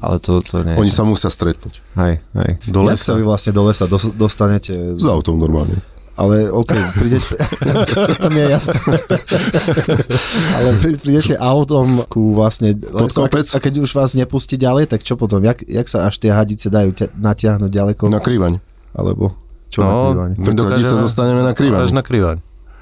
Ale 0.02 0.18
to, 0.18 0.42
to 0.42 0.66
nie. 0.66 0.74
Oni 0.76 0.90
sa 0.90 1.06
musia 1.06 1.30
stretnúť. 1.30 1.78
Hej, 1.94 2.18
hej. 2.36 2.52
Do 2.66 2.84
Jak 2.84 2.98
sa 2.98 3.14
vy 3.14 3.22
vlastne 3.22 3.54
do 3.54 3.64
lesa 3.64 3.86
dos- 3.86 4.10
dostanete? 4.12 4.74
S 4.98 5.06
autom 5.06 5.38
normálne. 5.38 5.78
Ale 6.12 6.52
OK, 6.52 6.76
prídete, 6.98 7.34
to 8.22 8.28
mi 8.30 8.42
je 8.42 8.48
jasné. 8.52 8.78
Ale 10.58 10.70
prí- 10.78 11.00
prídete 11.00 11.34
autom 11.40 12.04
ku 12.06 12.36
vlastne 12.36 12.76
lesu, 12.76 13.24
a, 13.24 13.58
keď 13.58 13.74
už 13.80 13.96
vás 13.96 14.12
nepustí 14.14 14.60
ďalej, 14.60 14.92
tak 14.92 15.02
čo 15.02 15.16
potom? 15.16 15.40
Jak, 15.40 15.64
jak 15.64 15.88
sa 15.88 16.06
až 16.06 16.20
tie 16.20 16.30
hadice 16.30 16.68
dajú 16.68 16.92
ťa, 16.92 17.16
natiahnuť 17.16 17.72
ďaleko? 17.72 18.04
Na 18.10 18.20
krývaň. 18.20 18.60
Alebo 18.92 19.34
čo 19.72 19.82
No, 19.82 19.88
na 19.88 20.36
krývaň? 20.36 20.68
Hadi 20.68 20.84
sa 20.84 20.98
dostaneme 21.00 21.42
na 21.42 21.54
krývaň. 21.56 21.82
Až 21.82 21.96
na 21.96 22.04
krývaň. 22.04 22.38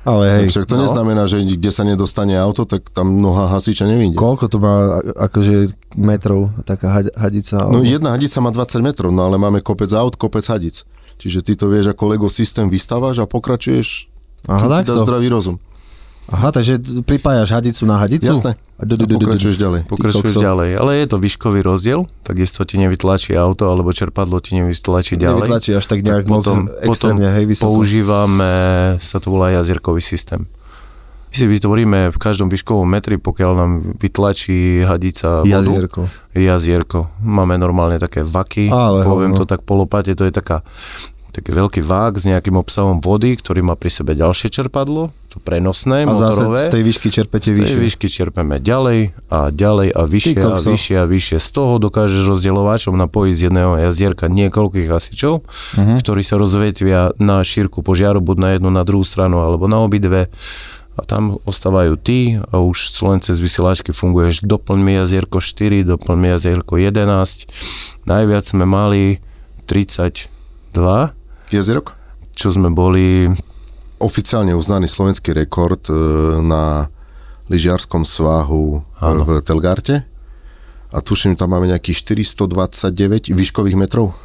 Ale 0.09 0.25
hej, 0.41 0.45
Však 0.49 0.65
to 0.65 0.75
no, 0.75 0.89
neznamená, 0.89 1.29
že 1.29 1.45
kde 1.45 1.69
sa 1.69 1.85
nedostane 1.85 2.33
auto, 2.33 2.65
tak 2.65 2.81
tam 2.89 3.21
noha 3.21 3.45
hasiča 3.53 3.85
nevíde. 3.85 4.17
koľko 4.17 4.49
to 4.49 4.57
má 4.57 4.97
akože 5.21 5.69
metrov 5.95 6.49
taká 6.65 6.89
had- 6.89 7.13
hadica? 7.13 7.61
No 7.61 7.77
alebo- 7.77 7.85
jedna 7.85 8.17
hadica 8.17 8.41
má 8.41 8.49
20 8.49 8.81
metrov, 8.81 9.13
no 9.13 9.21
ale 9.21 9.37
máme 9.37 9.61
kopec 9.61 9.93
aut, 9.93 10.17
kopec 10.17 10.41
hadic. 10.43 10.81
Čiže 11.19 11.45
ty 11.45 11.53
to 11.53 11.69
vieš 11.69 11.93
ako 11.93 12.03
Lego 12.09 12.25
systém 12.25 12.65
vystávaš 12.65 13.21
a 13.21 13.29
pokračuješ 13.29 14.09
Aha, 14.47 14.65
dá 14.65 14.81
takto. 14.81 15.03
zdravý 15.05 15.29
rozum. 15.29 15.59
Aha, 16.29 16.53
takže 16.53 16.77
pripájaš 17.03 17.49
hadicu 17.51 17.83
na 17.89 17.97
hadicu? 17.97 18.29
Jasné. 18.29 18.53
A, 18.79 18.85
du- 18.87 18.95
du- 18.95 19.09
du- 19.09 19.19
pokračuješ 19.19 19.57
ďalej. 19.59 19.81
Pokračuješ 19.91 20.39
ďalej. 20.39 20.79
Ale 20.79 20.91
je 21.03 21.05
to 21.09 21.17
výškový 21.19 21.59
rozdiel, 21.59 22.07
takisto 22.23 22.63
ti 22.63 22.79
nevytlačí 22.79 23.35
auto, 23.35 23.67
alebo 23.67 23.91
čerpadlo 23.91 24.39
ti 24.39 24.55
nevytlačí 24.55 25.19
ďalej. 25.19 25.41
Nevytlačí 25.43 25.71
až 25.75 25.85
tak 25.89 25.99
nejak 26.05 26.29
moc 26.31 26.45
potom, 26.47 26.63
extrémne, 26.85 27.27
potom 27.27 27.35
hej, 27.35 27.45
vysoko. 27.49 27.67
používame, 27.75 28.53
sa 29.03 29.17
to 29.19 29.27
volá 29.35 29.51
jazierkový 29.51 29.99
systém. 29.99 30.47
My 31.29 31.35
si 31.37 31.45
vytvoríme 31.45 32.09
v 32.09 32.17
každom 32.17 32.49
výškovom 32.49 32.89
metri, 32.89 33.21
pokiaľ 33.21 33.51
nám 33.53 33.71
vytlačí 34.01 34.81
hadica 34.81 35.45
vodu, 35.45 35.61
Jazierko. 35.61 36.01
jazierko. 36.33 36.99
Máme 37.21 37.53
normálne 37.61 38.01
také 38.01 38.25
vaky, 38.25 38.73
Ale 38.73 39.05
poviem 39.05 39.37
hovno. 39.37 39.43
to 39.43 39.45
tak 39.45 39.61
polopate, 39.61 40.17
to 40.17 40.25
je 40.25 40.33
taká 40.33 40.65
taký 41.39 41.51
veľký 41.51 41.81
vák 41.81 42.13
s 42.13 42.25
nejakým 42.25 42.53
obsahom 42.53 42.99
vody, 42.99 43.33
ktorý 43.33 43.59
má 43.61 43.73
pri 43.73 43.89
sebe 43.89 44.11
ďalšie 44.11 44.47
čerpadlo, 44.49 45.09
to 45.27 45.37
prenosné, 45.37 46.03
A 46.03 46.09
motorové. 46.09 46.57
z 46.59 46.67
tej 46.69 46.83
výšky 46.83 47.07
čerpete 47.09 47.45
Z 47.45 47.53
tej 47.53 47.57
vyššie. 47.63 47.79
výšky 47.79 48.07
čerpeme 48.07 48.57
ďalej 48.57 48.99
a 49.27 49.47
ďalej 49.47 49.89
a 49.89 50.01
vyššie 50.03 50.33
Ty 50.33 50.41
a 50.43 50.57
vyššie 50.59 50.95
a 50.95 51.05
vyššie. 51.05 51.37
Z 51.37 51.49
toho 51.51 51.73
dokážeš 51.77 52.23
rozdielovačom 52.25 52.97
napojiť 52.97 53.33
z 53.33 53.41
jedného 53.45 53.73
jazdierka 53.79 54.25
niekoľkých 54.27 54.87
hasičov, 54.87 55.45
Mhm. 55.75 55.93
ktorí 55.99 56.21
sa 56.21 56.35
rozvetvia 56.35 56.99
na 57.17 57.39
šírku 57.39 57.79
požiaru, 57.79 58.19
buď 58.19 58.37
na 58.37 58.49
jednu, 58.53 58.69
na 58.69 58.83
druhú 58.83 59.03
stranu, 59.03 59.39
alebo 59.39 59.65
na 59.65 59.79
obidve. 59.79 60.27
A 60.93 61.05
tam 61.05 61.39
ostávajú 61.41 61.95
tí 61.95 62.35
a 62.43 62.59
už 62.59 62.75
len 63.03 63.21
cez 63.21 63.37
vysielačky 63.37 63.89
funguješ. 63.89 64.43
Doplň 64.43 64.77
mi 64.77 64.93
jazierko 64.95 65.39
4, 65.39 65.85
doplň 65.85 66.17
mi 66.17 66.27
jazierko 66.29 66.75
11. 66.75 67.47
Najviac 68.03 68.43
sme 68.43 68.65
mali 68.65 69.23
32, 69.63 71.13
Jezerok? 71.51 71.95
čo 72.31 72.47
sme 72.49 72.71
boli 72.71 73.27
Oficiálne 73.99 74.55
uznaný 74.55 74.87
slovenský 74.87 75.35
rekord 75.35 75.83
e, 75.85 75.93
na 76.39 76.87
lyžiarskom 77.47 78.07
svahu 78.07 78.79
e, 78.95 79.03
v 79.03 79.29
Telgarte. 79.43 80.07
A 80.89 81.03
tuším, 81.03 81.35
tam 81.35 81.51
máme 81.51 81.67
nejakých 81.67 82.07
429 82.07 83.35
výškových 83.35 83.75
metrov. 83.75 84.15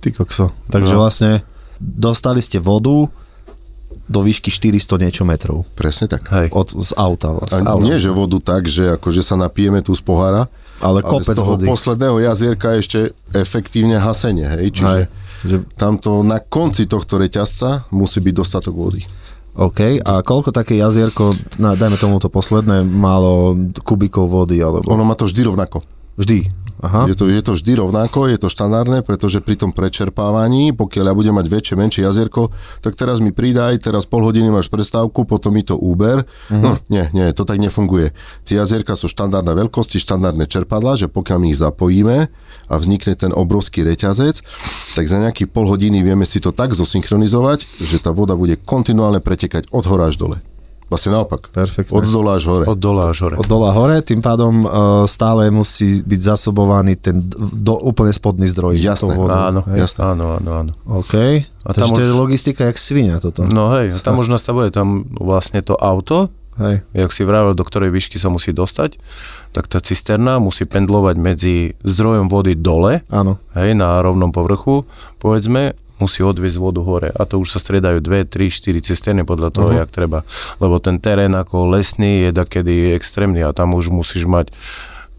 Ty 0.00 0.16
kokso. 0.16 0.56
Takže 0.66 0.96
No. 0.96 1.04
vlastne 1.04 1.44
dostali 1.76 2.40
ste 2.40 2.56
vodu 2.56 3.12
do 4.08 4.20
výšky 4.24 4.48
400 4.48 4.96
niečo 4.98 5.22
metrov. 5.22 5.68
Presne 5.76 6.08
tak. 6.08 6.24
hej, 6.32 6.48
Od, 6.50 6.72
z 6.72 6.96
auta 6.96 7.30
vlastne. 7.30 7.60
A 7.60 7.76
nie, 7.76 8.00
že 8.00 8.08
vodu 8.08 8.40
tak, 8.40 8.64
že 8.64 8.96
akože 8.96 9.20
sa 9.20 9.36
napijeme 9.36 9.84
tu 9.84 9.92
z 9.92 10.00
pohára, 10.00 10.48
Ale 10.80 11.04
ale 11.04 11.04
kopec 11.04 11.36
z 11.36 11.38
toho 11.38 11.60
vody. 11.60 11.68
posledného 11.68 12.16
jazierka 12.24 12.72
ešte 12.74 13.12
efektívne 13.30 14.00
hasenie, 14.00 14.48
hej, 14.48 14.72
čiže 14.72 14.98
Hej. 15.04 15.19
Že, 15.40 15.64
tamto 15.76 16.20
na 16.20 16.36
konci 16.38 16.84
tohto 16.84 17.16
reťazca 17.16 17.88
musí 17.90 18.20
byť 18.20 18.34
dostatok 18.36 18.74
vody. 18.76 19.00
OK, 19.56 19.98
a 20.06 20.22
koľko 20.22 20.54
také 20.54 20.78
jazierko, 20.78 21.34
na, 21.58 21.74
dajme 21.74 21.98
tomu 21.98 22.22
to 22.22 22.30
posledné, 22.30 22.86
malo 22.86 23.58
kubíkov 23.82 24.30
vody, 24.30 24.62
alebo 24.62 24.86
Ono 24.86 25.02
má 25.02 25.18
to 25.18 25.26
vždy 25.26 25.42
rovnako. 25.42 25.82
vždy. 26.14 26.46
Aha. 26.80 27.04
Je 27.04 27.14
to, 27.14 27.28
je 27.28 27.42
to 27.44 27.52
vždy 27.52 27.76
rovnako, 27.76 28.32
je 28.32 28.40
to 28.40 28.48
štandardné, 28.48 29.04
pretože 29.04 29.44
pri 29.44 29.60
tom 29.60 29.76
prečerpávaní, 29.76 30.72
pokiaľ 30.72 31.04
ja 31.12 31.14
budem 31.14 31.36
mať 31.36 31.46
väčšie, 31.52 31.74
menšie 31.76 32.02
jazierko, 32.08 32.48
tak 32.80 32.96
teraz 32.96 33.20
mi 33.20 33.36
pridaj, 33.36 33.84
teraz 33.84 34.08
pol 34.08 34.24
hodiny 34.24 34.48
máš 34.48 34.72
prestávku, 34.72 35.28
potom 35.28 35.52
mi 35.52 35.60
to 35.60 35.76
úber. 35.76 36.24
Mhm. 36.48 36.60
No, 36.64 36.80
nie, 36.88 37.04
nie, 37.12 37.28
to 37.36 37.44
tak 37.44 37.60
nefunguje. 37.60 38.16
Tie 38.48 38.56
jazierka 38.56 38.96
sú 38.96 39.12
štandardné 39.12 39.52
veľkosti, 39.68 40.00
štandardné 40.00 40.48
čerpadla, 40.48 40.96
že 40.96 41.12
pokiaľ 41.12 41.38
my 41.38 41.46
ich 41.52 41.60
zapojíme 41.60 42.16
a 42.70 42.74
vznikne 42.78 43.12
ten 43.12 43.32
obrovský 43.36 43.84
reťazec, 43.84 44.40
tak 44.96 45.04
za 45.04 45.20
nejaký 45.20 45.52
pol 45.52 45.68
hodiny 45.68 46.00
vieme 46.00 46.24
si 46.24 46.40
to 46.40 46.54
tak 46.54 46.72
zosynchronizovať, 46.72 47.66
že 47.82 48.00
tá 48.00 48.14
voda 48.14 48.38
bude 48.38 48.56
kontinuálne 48.56 49.20
pretekať 49.20 49.68
od 49.74 49.84
hora 49.84 50.08
až 50.08 50.16
dole. 50.16 50.38
Vlastne 50.90 51.14
naopak. 51.14 51.54
Perfektné. 51.54 51.94
Od 51.94 52.02
dola 52.10 52.34
až 52.34 52.50
hore. 52.50 52.64
od 52.66 52.74
dola 52.74 53.14
až 53.14 53.18
hore. 53.22 53.36
Od 53.38 53.46
dola 53.46 53.70
hore, 53.70 54.02
tým 54.02 54.18
pádom 54.18 54.66
uh, 54.66 54.70
stále 55.06 55.46
musí 55.54 56.02
byť 56.02 56.20
zasobovaný 56.34 56.98
ten 56.98 57.22
do, 57.38 57.78
úplne 57.78 58.10
spodný 58.10 58.50
zdroj. 58.50 58.74
Jasné. 58.74 59.06
tou 59.06 59.14
vodou. 59.14 59.30
Áno, 59.30 59.62
Hej. 59.70 59.86
jasné. 59.86 60.00
áno, 60.02 60.42
áno, 60.42 60.50
áno. 60.66 60.72
OK. 60.90 61.14
A 61.62 61.70
Takže 61.70 61.78
tam 61.78 61.88
to 61.94 62.02
je 62.02 62.10
logistika 62.10 62.66
jak 62.66 62.74
svinia 62.74 63.22
toto. 63.22 63.46
No 63.46 63.70
hej, 63.78 63.94
a 63.94 63.98
tam 64.02 64.18
už 64.18 64.34
nastavuje 64.34 64.74
tam 64.74 65.06
vlastne 65.14 65.62
to 65.62 65.78
auto, 65.78 66.26
Hej. 66.58 66.82
jak 66.90 67.10
si 67.14 67.22
vravel, 67.22 67.54
do 67.54 67.62
ktorej 67.62 67.94
výšky 67.94 68.18
sa 68.18 68.26
musí 68.26 68.50
dostať, 68.50 68.98
tak 69.54 69.70
tá 69.70 69.78
cisterna 69.78 70.42
musí 70.42 70.66
pendlovať 70.66 71.14
medzi 71.22 71.56
zdrojom 71.86 72.26
vody 72.26 72.58
dole, 72.58 73.06
Áno. 73.14 73.38
hej, 73.54 73.78
na 73.78 74.02
rovnom 74.02 74.34
povrchu, 74.34 74.82
povedzme, 75.22 75.78
musí 76.00 76.24
odviezť 76.24 76.58
vodu 76.58 76.80
hore. 76.80 77.08
A 77.12 77.22
to 77.28 77.38
už 77.38 77.54
sa 77.54 77.58
striedajú 77.62 78.00
2, 78.02 78.26
3, 78.26 78.50
4 78.50 78.80
cisterny 78.80 79.22
podľa 79.22 79.52
toho, 79.52 79.68
uh-huh. 79.70 79.80
jak 79.84 79.90
treba. 79.92 80.26
Lebo 80.58 80.80
ten 80.80 80.98
terén 80.98 81.36
ako 81.36 81.70
lesný 81.70 82.28
je 82.28 82.30
takedy 82.34 82.96
extrémny 82.96 83.44
a 83.44 83.52
tam 83.52 83.76
už 83.76 83.92
musíš 83.92 84.24
mať 84.24 84.50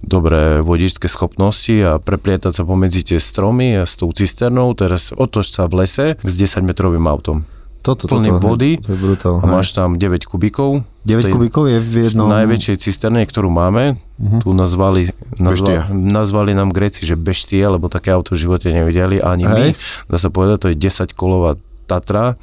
dobré 0.01 0.65
vodičské 0.65 1.05
schopnosti 1.05 1.77
a 1.85 2.01
preplietať 2.01 2.57
sa 2.57 2.63
pomedzi 2.65 3.05
tie 3.05 3.19
stromy 3.21 3.77
a 3.77 3.85
s 3.85 4.01
tou 4.01 4.09
cisternou, 4.09 4.73
teraz 4.73 5.13
otoč 5.13 5.53
sa 5.53 5.69
v 5.69 5.85
lese 5.85 6.17
s 6.17 6.33
10 6.33 6.65
metrovým 6.65 7.05
autom. 7.05 7.45
Toto, 7.81 8.05
Plný 8.05 8.29
toto, 8.29 8.45
vody 8.45 8.77
To 8.77 8.93
je 8.93 8.99
brutál. 9.01 9.41
A 9.41 9.45
máš 9.49 9.73
tam 9.73 9.97
9 9.97 10.29
kubíkov. 10.29 10.85
9 11.09 11.25
tej 11.25 11.33
kubíkov 11.33 11.65
je 11.65 11.81
v 11.81 11.93
jednom... 12.05 12.29
Najväčšej 12.29 12.77
cisterne, 12.77 13.25
ktorú 13.25 13.49
máme, 13.49 13.97
uh-huh. 13.97 14.41
tu 14.45 14.53
nazvali, 14.53 15.09
nazva, 15.41 15.89
nazvali 15.89 16.53
nám 16.53 16.69
Gréci, 16.69 17.09
že 17.09 17.17
beštie, 17.17 17.65
lebo 17.65 17.89
také 17.89 18.13
auto 18.13 18.37
v 18.37 18.45
živote 18.45 18.69
nevideli, 18.69 19.17
ani 19.17 19.49
Hej. 19.49 19.53
my. 19.57 19.67
Dá 20.13 20.17
sa 20.21 20.29
povedať, 20.29 20.57
to 20.61 20.67
je 20.69 20.77
10 20.77 21.17
kolová 21.17 21.57
Tatra 21.89 22.37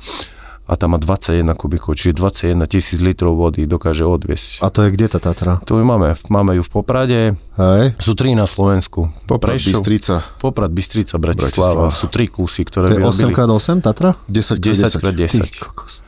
a 0.68 0.76
tam 0.76 0.92
má 0.92 0.98
21 1.00 1.48
kubíkov, 1.56 1.96
čiže 1.96 2.12
21 2.12 2.60
tisíc 2.68 3.00
litrov 3.00 3.34
vody 3.34 3.64
dokáže 3.64 4.04
odviesť. 4.04 4.60
A 4.60 4.68
to 4.68 4.84
je 4.84 4.92
kde 4.92 5.08
tá 5.08 5.16
Tatra? 5.16 5.64
Tu 5.64 5.72
ju 5.72 5.80
máme, 5.80 6.12
máme 6.28 6.52
ju 6.54 6.62
v 6.62 6.70
Poprade, 6.70 7.20
Hej. 7.56 7.96
sú 7.96 8.12
tri 8.12 8.36
na 8.36 8.44
Slovensku. 8.44 9.08
Poprad, 9.24 9.56
Prešov, 9.56 9.80
Bystrica, 9.80 10.20
Poprad, 10.36 10.68
Bystrica, 10.68 11.16
Bratislava. 11.16 11.88
Bratislava. 11.88 11.96
Sú 11.96 12.12
tri 12.12 12.28
kusy, 12.28 12.68
ktoré 12.68 12.92
To 12.92 12.94
je 12.94 13.00
vyrobili. 13.00 13.32
8x8 13.32 13.80
Tatra? 13.80 14.10
10 14.28 14.60
10 14.60 15.00
krát 15.00 15.14
10. 15.16 15.40
Ty 15.40 15.50
kokos. 15.56 16.04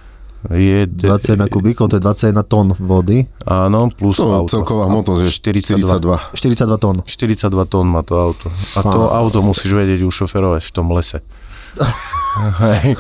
Je, 0.49 0.89
21 0.89 1.53
kubíkov, 1.53 1.93
to 1.93 2.01
je 2.01 2.03
21 2.33 2.33
tón 2.49 2.73
vody. 2.81 3.29
Áno, 3.45 3.93
plus 3.93 4.17
To 4.17 4.45
auto. 4.45 4.49
celková 4.57 4.89
hmotnosť 4.89 5.21
je 5.21 5.33
42. 5.77 5.85
42. 5.85 6.33
42 6.33 6.81
tón. 6.81 6.97
42 7.05 7.53
tón 7.69 7.85
má 7.85 8.01
to 8.01 8.17
auto. 8.17 8.49
A 8.77 8.81
to 8.81 9.13
auto 9.13 9.45
musíš 9.45 9.77
vedieť 9.77 10.01
ušoferovať 10.01 10.65
v 10.65 10.73
tom 10.73 10.89
lese. 10.97 11.21
Hej. 12.65 12.97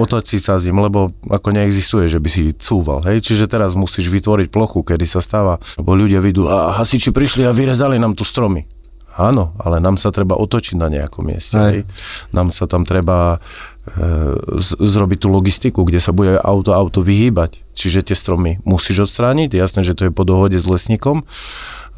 Otočiť 0.00 0.40
sa 0.40 0.58
s 0.58 0.66
ním, 0.68 0.82
lebo 0.82 1.10
ako 1.28 1.48
neexistuje, 1.54 2.08
že 2.08 2.18
by 2.18 2.28
si 2.30 2.42
cúval. 2.56 3.04
Hej. 3.06 3.22
Čiže 3.22 3.50
teraz 3.50 3.76
musíš 3.78 4.10
vytvoriť 4.10 4.48
plochu, 4.50 4.82
kedy 4.82 5.06
sa 5.06 5.20
stáva, 5.20 5.58
lebo 5.78 5.94
ľudia 5.94 6.18
vidú, 6.22 6.46
a 6.50 6.74
hasiči 6.74 7.14
prišli 7.14 7.46
a 7.46 7.54
vyrezali 7.54 7.98
nám 7.98 8.16
tu 8.16 8.22
stromy. 8.26 8.66
Áno, 9.14 9.54
ale 9.62 9.78
nám 9.78 9.94
sa 9.94 10.10
treba 10.10 10.34
otočiť 10.34 10.74
na 10.74 10.90
nejakom 10.90 11.22
mieste. 11.22 11.54
Hej. 11.54 11.86
Hej. 11.86 12.34
Nám 12.34 12.50
sa 12.50 12.66
tam 12.66 12.82
treba 12.82 13.38
e, 13.38 13.98
z, 14.58 14.68
zrobiť 14.74 15.18
tú 15.22 15.28
logistiku, 15.30 15.86
kde 15.86 16.02
sa 16.02 16.10
bude 16.10 16.34
auto 16.42 16.74
auto 16.74 16.98
vyhýbať. 16.98 17.62
Čiže 17.78 18.10
tie 18.10 18.16
stromy 18.18 18.58
musíš 18.66 19.06
odstrániť, 19.06 19.54
jasné, 19.54 19.86
že 19.86 19.94
to 19.94 20.10
je 20.10 20.12
po 20.14 20.26
dohode 20.26 20.58
s 20.58 20.66
lesníkom. 20.66 21.22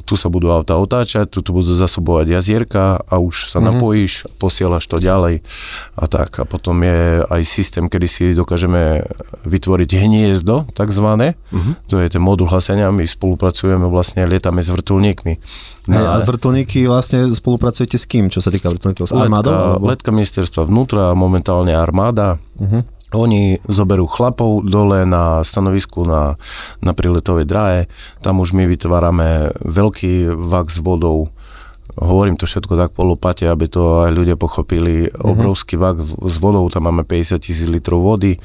Tu 0.06 0.14
sa 0.14 0.30
budú 0.30 0.54
auta 0.54 0.78
otáčať, 0.78 1.26
tu, 1.26 1.42
tu 1.42 1.50
budú 1.50 1.74
zasobovať 1.74 2.30
jazierka 2.30 3.02
a 3.02 3.18
už 3.18 3.50
sa 3.50 3.58
mm-hmm. 3.58 3.68
napojíš, 3.74 4.12
posielaš 4.38 4.86
to 4.86 5.02
ďalej 5.02 5.42
a 5.98 6.04
tak. 6.06 6.38
A 6.38 6.44
potom 6.46 6.78
je 6.86 7.26
aj 7.26 7.42
systém, 7.42 7.90
kedy 7.90 8.06
si 8.06 8.24
dokážeme 8.38 9.02
vytvoriť 9.42 9.90
hniezdo, 9.98 10.70
takzvané. 10.72 11.34
Mm-hmm. 11.50 11.74
To 11.90 11.94
je 11.98 12.06
ten 12.06 12.22
modul 12.22 12.46
hasenia, 12.46 12.94
my 12.94 13.02
spolupracujeme 13.02 13.90
vlastne, 13.90 14.22
lietame 14.30 14.62
s 14.62 14.70
vrtulníkmi. 14.70 15.34
Hej, 15.90 16.06
a 16.06 16.22
vrtulníky 16.22 16.86
vlastne 16.86 17.26
spolupracujete 17.26 17.98
s 17.98 18.06
kým, 18.06 18.30
čo 18.30 18.38
sa 18.38 18.54
týka 18.54 18.70
vrtulníkov? 18.70 19.10
S 19.10 19.14
armádou? 19.14 19.50
Letka, 19.50 19.66
alebo? 19.74 19.84
letka 19.90 20.10
ministerstva 20.14 20.62
vnútra, 20.66 21.14
momentálne 21.18 21.74
armáda. 21.74 22.38
Uh-huh. 22.58 22.86
Oni 23.16 23.56
zoberú 23.64 24.04
chlapov 24.04 24.68
dole 24.68 25.08
na 25.08 25.40
stanovisku 25.40 26.04
na, 26.04 26.36
na 26.84 26.92
priletovej 26.92 27.48
dráhe, 27.48 27.80
tam 28.20 28.44
už 28.44 28.52
my 28.52 28.68
vytvárame 28.68 29.56
veľký 29.64 30.36
vak 30.36 30.68
s 30.68 30.84
vodou, 30.84 31.32
hovorím 31.96 32.36
to 32.36 32.44
všetko 32.44 32.76
tak 32.76 32.92
po 32.92 33.08
lopate, 33.08 33.48
aby 33.48 33.72
to 33.72 34.04
aj 34.04 34.12
ľudia 34.12 34.36
pochopili, 34.36 35.08
mm-hmm. 35.08 35.24
obrovský 35.24 35.80
vak 35.80 35.96
s 36.04 36.36
vodou, 36.36 36.68
tam 36.68 36.92
máme 36.92 37.08
50 37.08 37.40
tisíc 37.40 37.64
litrov 37.66 38.04
vody. 38.04 38.36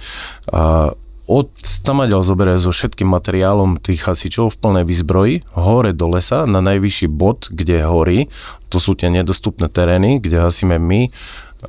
A 0.55 0.95
od 1.31 1.47
Stamaďal 1.63 2.27
zoberie 2.27 2.59
so 2.59 2.75
všetkým 2.75 3.07
materiálom 3.07 3.79
tých 3.79 4.03
hasičov 4.03 4.51
v 4.51 4.59
plnej 4.59 4.85
výzbroji 4.85 5.35
hore 5.55 5.95
do 5.95 6.11
lesa 6.11 6.43
na 6.43 6.59
najvyšší 6.59 7.07
bod, 7.07 7.47
kde 7.49 7.87
horí. 7.87 8.27
To 8.67 8.77
sú 8.77 8.99
tie 8.99 9.07
nedostupné 9.07 9.71
terény, 9.71 10.19
kde 10.19 10.43
hasíme 10.43 10.75
my 10.75 11.07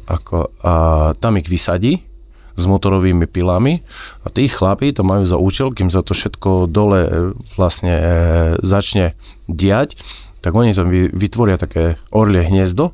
ako, 0.08 0.50
a 0.66 0.72
tam 1.16 1.38
ich 1.38 1.46
vysadí 1.46 2.11
s 2.54 2.64
motorovými 2.68 3.24
pilami. 3.26 3.80
A 4.22 4.32
tí 4.32 4.48
chlapí 4.48 4.92
to 4.92 5.02
majú 5.02 5.24
za 5.24 5.40
účel, 5.40 5.72
kým 5.72 5.88
sa 5.88 6.04
to 6.04 6.12
všetko 6.12 6.68
dole 6.68 7.00
e, 7.04 7.10
vlastne 7.56 7.94
e, 7.94 8.04
začne 8.60 9.16
diať, 9.48 9.96
tak 10.42 10.52
oni 10.52 10.74
tam 10.74 10.90
vytvoria 10.90 11.56
také 11.56 11.96
orlie 12.10 12.42
hniezdo, 12.42 12.92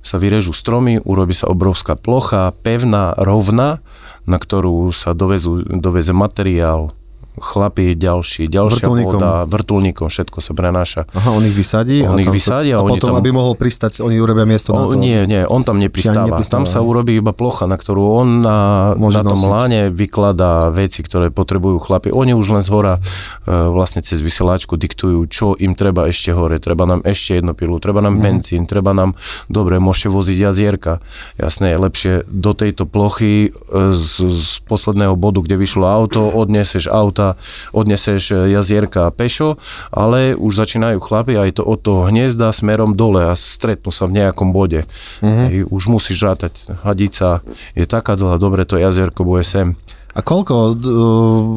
sa 0.00 0.16
vyrežú 0.16 0.56
stromy, 0.56 0.98
urobí 1.04 1.36
sa 1.36 1.52
obrovská 1.52 1.94
plocha, 1.94 2.50
pevná, 2.64 3.12
rovná 3.20 3.84
na 4.28 4.38
ktorú 4.38 4.92
sa 4.92 5.16
dovezú, 5.16 5.64
doveze 5.64 6.12
materiál, 6.12 6.92
chlapí 7.40 7.96
ďalší, 7.96 8.46
ďalšia 8.46 8.84
vrtulníkom. 8.84 9.18
voda, 9.18 9.32
vrtulníkom, 9.48 10.06
všetko 10.12 10.38
sa 10.44 10.52
prenáša. 10.52 11.08
Aha, 11.16 11.32
on 11.32 11.42
ich 11.42 11.56
vysadí? 11.56 12.04
On 12.04 12.20
ich 12.20 12.28
vysadí 12.28 12.70
a, 12.76 12.78
a 12.78 12.84
potom, 12.84 13.16
tam... 13.16 13.18
aby 13.18 13.32
mohol 13.32 13.56
pristať, 13.56 14.04
oni 14.04 14.20
urobia 14.20 14.44
miesto 14.44 14.76
on, 14.76 14.78
na 14.78 14.84
to? 14.92 15.00
Nie, 15.00 15.24
nie, 15.24 15.42
on 15.48 15.64
tam 15.64 15.80
nepristáva. 15.80 16.38
Tam 16.44 16.68
sa 16.68 16.84
urobí 16.84 17.16
iba 17.16 17.32
plocha, 17.32 17.64
na 17.64 17.80
ktorú 17.80 18.02
on 18.20 18.28
na, 18.42 18.92
na 18.98 19.22
tom 19.22 19.38
nosiť. 19.38 19.48
láne 19.48 19.80
vykladá 19.88 20.68
veci, 20.68 21.00
ktoré 21.00 21.32
potrebujú 21.32 21.80
chlapi. 21.80 22.12
Oni 22.12 22.36
už 22.36 22.58
len 22.58 22.62
z 22.66 22.70
hora 22.74 22.98
e, 22.98 23.00
vlastne 23.48 24.02
cez 24.04 24.20
vysielačku 24.20 24.74
diktujú, 24.76 25.24
čo 25.30 25.54
im 25.56 25.72
treba 25.72 26.10
ešte 26.10 26.34
hore. 26.34 26.60
Treba 26.60 26.84
nám 26.84 27.00
ešte 27.06 27.38
jedno 27.38 27.56
pilu, 27.56 27.78
treba 27.78 28.02
nám 28.02 28.18
mm. 28.18 28.22
benzín, 28.22 28.62
treba 28.66 28.92
nám, 28.92 29.14
dobre, 29.48 29.78
môžete 29.78 30.10
voziť 30.10 30.36
jazierka. 30.36 30.98
Jasné, 31.38 31.72
je 31.72 31.78
lepšie 31.78 32.12
do 32.26 32.52
tejto 32.52 32.84
plochy 32.84 33.48
e, 33.48 33.94
z, 33.94 34.26
z 34.26 34.60
posledného 34.66 35.14
bodu, 35.14 35.40
kde 35.40 35.56
vyšlo 35.56 35.86
auto, 35.86 36.26
odneseš 36.28 36.90
auta, 36.90 37.29
odneseš 37.74 38.22
e, 38.30 38.34
jazierka 38.54 39.10
pešo, 39.12 39.58
ale 39.90 40.34
už 40.38 40.56
začínajú 40.56 40.98
chlapi 41.02 41.36
aj 41.36 41.60
to 41.60 41.62
od 41.66 41.78
toho 41.82 42.00
hniezda 42.08 42.54
smerom 42.54 42.94
dole 42.94 43.26
a 43.30 43.34
stretnú 43.34 43.90
sa 43.92 44.06
v 44.06 44.22
nejakom 44.22 44.54
bode. 44.54 44.86
Mm-hmm. 45.20 45.70
Už 45.70 45.82
musíš 45.90 46.22
rátať, 46.24 46.72
hadica 46.82 47.44
je 47.74 47.84
taká 47.84 48.14
dlhá, 48.16 48.38
dobre, 48.40 48.64
to 48.66 48.80
jazierko 48.80 49.26
bude 49.26 49.44
sem. 49.44 49.74
A 50.10 50.26
koľko 50.26 50.54
uh, 50.54 50.74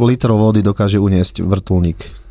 litrov 0.06 0.38
vody 0.38 0.62
dokáže 0.62 1.02
uniesť 1.02 1.42
vrtulník? 1.42 2.24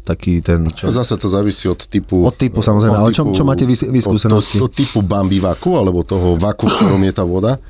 taký 0.00 0.42
ten... 0.42 0.66
Čo? 0.66 0.90
Zase 0.90 1.14
to 1.14 1.30
závisí 1.30 1.70
od 1.70 1.78
typu... 1.86 2.26
Od 2.26 2.34
typu 2.34 2.64
samozrejme, 2.64 2.98
od 2.98 3.00
ale 3.06 3.10
čo, 3.14 3.22
čo 3.30 3.46
máte 3.46 3.62
vy, 3.62 3.78
vy 3.78 4.00
skúsenosti? 4.02 4.58
Od, 4.58 4.66
od, 4.66 4.70
od 4.70 4.72
typu 4.74 4.98
bambi 5.06 5.38
vaku, 5.38 5.78
alebo 5.78 6.02
toho 6.02 6.34
vaku, 6.34 6.66
v 6.66 6.74
ktorom 6.74 7.02
je 7.06 7.12
tá 7.14 7.22
voda 7.22 7.62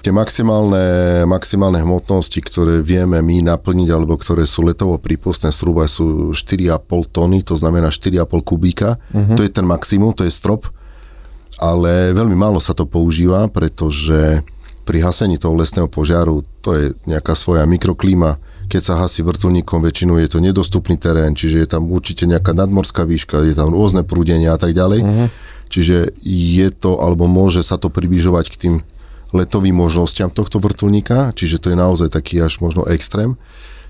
tie 0.00 0.12
maximálne, 0.12 1.22
maximálne 1.28 1.80
hmotnosti, 1.84 2.40
ktoré 2.40 2.80
vieme 2.80 3.20
my 3.20 3.44
naplniť, 3.44 3.88
alebo 3.92 4.16
ktoré 4.16 4.48
sú 4.48 4.64
letovo 4.64 4.96
prípustné, 4.96 5.52
zhruba 5.52 5.84
sú 5.84 6.32
4,5 6.32 7.12
tony, 7.12 7.44
to 7.44 7.54
znamená 7.56 7.92
4,5 7.92 8.24
kubíka. 8.40 8.96
Uh-huh. 9.12 9.36
To 9.36 9.40
je 9.44 9.52
ten 9.52 9.64
maximum, 9.68 10.16
to 10.16 10.24
je 10.24 10.32
strop, 10.32 10.68
ale 11.60 12.16
veľmi 12.16 12.32
málo 12.32 12.56
sa 12.58 12.72
to 12.72 12.88
používa, 12.88 13.44
pretože 13.52 14.40
pri 14.88 15.04
hasení 15.04 15.36
toho 15.36 15.52
lesného 15.54 15.86
požiaru 15.86 16.42
to 16.64 16.72
je 16.74 16.84
nejaká 17.04 17.36
svoja 17.36 17.68
mikroklíma, 17.68 18.40
keď 18.72 18.82
sa 18.82 18.94
hasí 19.04 19.20
vrtulníkom, 19.20 19.82
väčšinou 19.84 20.16
je 20.22 20.30
to 20.30 20.38
nedostupný 20.40 20.96
terén, 20.96 21.36
čiže 21.36 21.62
je 21.62 21.68
tam 21.68 21.90
určite 21.92 22.24
nejaká 22.24 22.56
nadmorská 22.56 23.04
výška, 23.04 23.44
je 23.44 23.52
tam 23.52 23.74
rôzne 23.74 24.06
prúdenia 24.06 24.56
a 24.56 24.58
tak 24.58 24.72
ďalej. 24.72 25.00
Uh-huh. 25.04 25.28
Čiže 25.70 26.18
je 26.26 26.66
to, 26.74 26.98
alebo 26.98 27.30
môže 27.30 27.62
sa 27.62 27.78
to 27.78 27.92
približovať 27.92 28.46
k 28.50 28.56
tým 28.58 28.74
letovým 29.32 29.76
možnosťam 29.76 30.30
tohto 30.34 30.58
vrtulníka, 30.58 31.34
čiže 31.34 31.62
to 31.62 31.72
je 31.72 31.76
naozaj 31.78 32.12
taký 32.12 32.42
až 32.42 32.58
možno 32.62 32.86
extrém. 32.86 33.38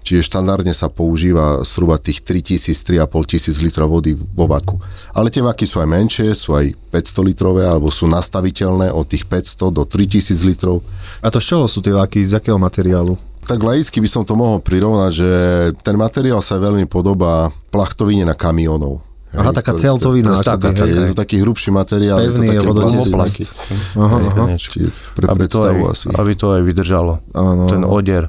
Čiže 0.00 0.32
štandardne 0.32 0.72
sa 0.72 0.88
používa 0.88 1.60
zhruba 1.60 2.00
tých 2.00 2.24
3000-3,5 2.24 3.04
tisíc 3.28 3.60
litrov 3.60 3.92
vody 3.92 4.16
vo 4.16 4.48
vaku. 4.48 4.80
Ale 5.12 5.28
tie 5.28 5.44
vaky 5.44 5.68
sú 5.68 5.76
aj 5.84 5.88
menšie, 5.92 6.32
sú 6.32 6.56
aj 6.56 6.72
500 6.88 7.28
litrové, 7.28 7.68
alebo 7.68 7.92
sú 7.92 8.08
nastaviteľné 8.08 8.88
od 8.96 9.04
tých 9.04 9.28
500 9.28 9.76
do 9.76 9.84
3000 9.84 10.40
litrov. 10.48 10.80
A 11.20 11.28
to 11.28 11.36
z 11.36 11.52
čoho 11.52 11.68
sú 11.68 11.84
tie 11.84 11.92
vaky, 11.92 12.24
z 12.24 12.40
akého 12.40 12.56
materiálu? 12.56 13.12
Tak 13.44 13.60
laicky 13.60 14.00
by 14.00 14.08
som 14.08 14.24
to 14.24 14.32
mohol 14.32 14.64
prirovnať, 14.64 15.12
že 15.12 15.30
ten 15.84 16.00
materiál 16.00 16.40
sa 16.40 16.56
veľmi 16.56 16.88
podobá 16.88 17.52
plachtovine 17.68 18.24
na 18.24 18.32
kamionov. 18.32 19.09
Aha, 19.30 19.54
taká 19.54 19.78
celtovina. 19.78 20.34
To, 20.42 20.58
to, 20.58 20.82
je 20.90 21.14
to 21.14 21.18
taký 21.18 21.38
hrubší 21.38 21.70
materiál. 21.70 22.18
Pevný, 22.18 22.50
je 22.50 22.66
to 22.66 22.74
také 22.74 22.98
Aha, 23.94 24.18
aha. 24.26 24.44
Pre 25.14 25.24
aby, 25.30 25.44
to 25.46 25.58
aj, 25.62 25.74
asi. 25.86 26.06
aby 26.10 26.32
to 26.34 26.46
aj 26.50 26.62
vydržalo. 26.66 27.22
Áno. 27.30 27.70
Ten 27.70 27.86
odier. 27.86 28.26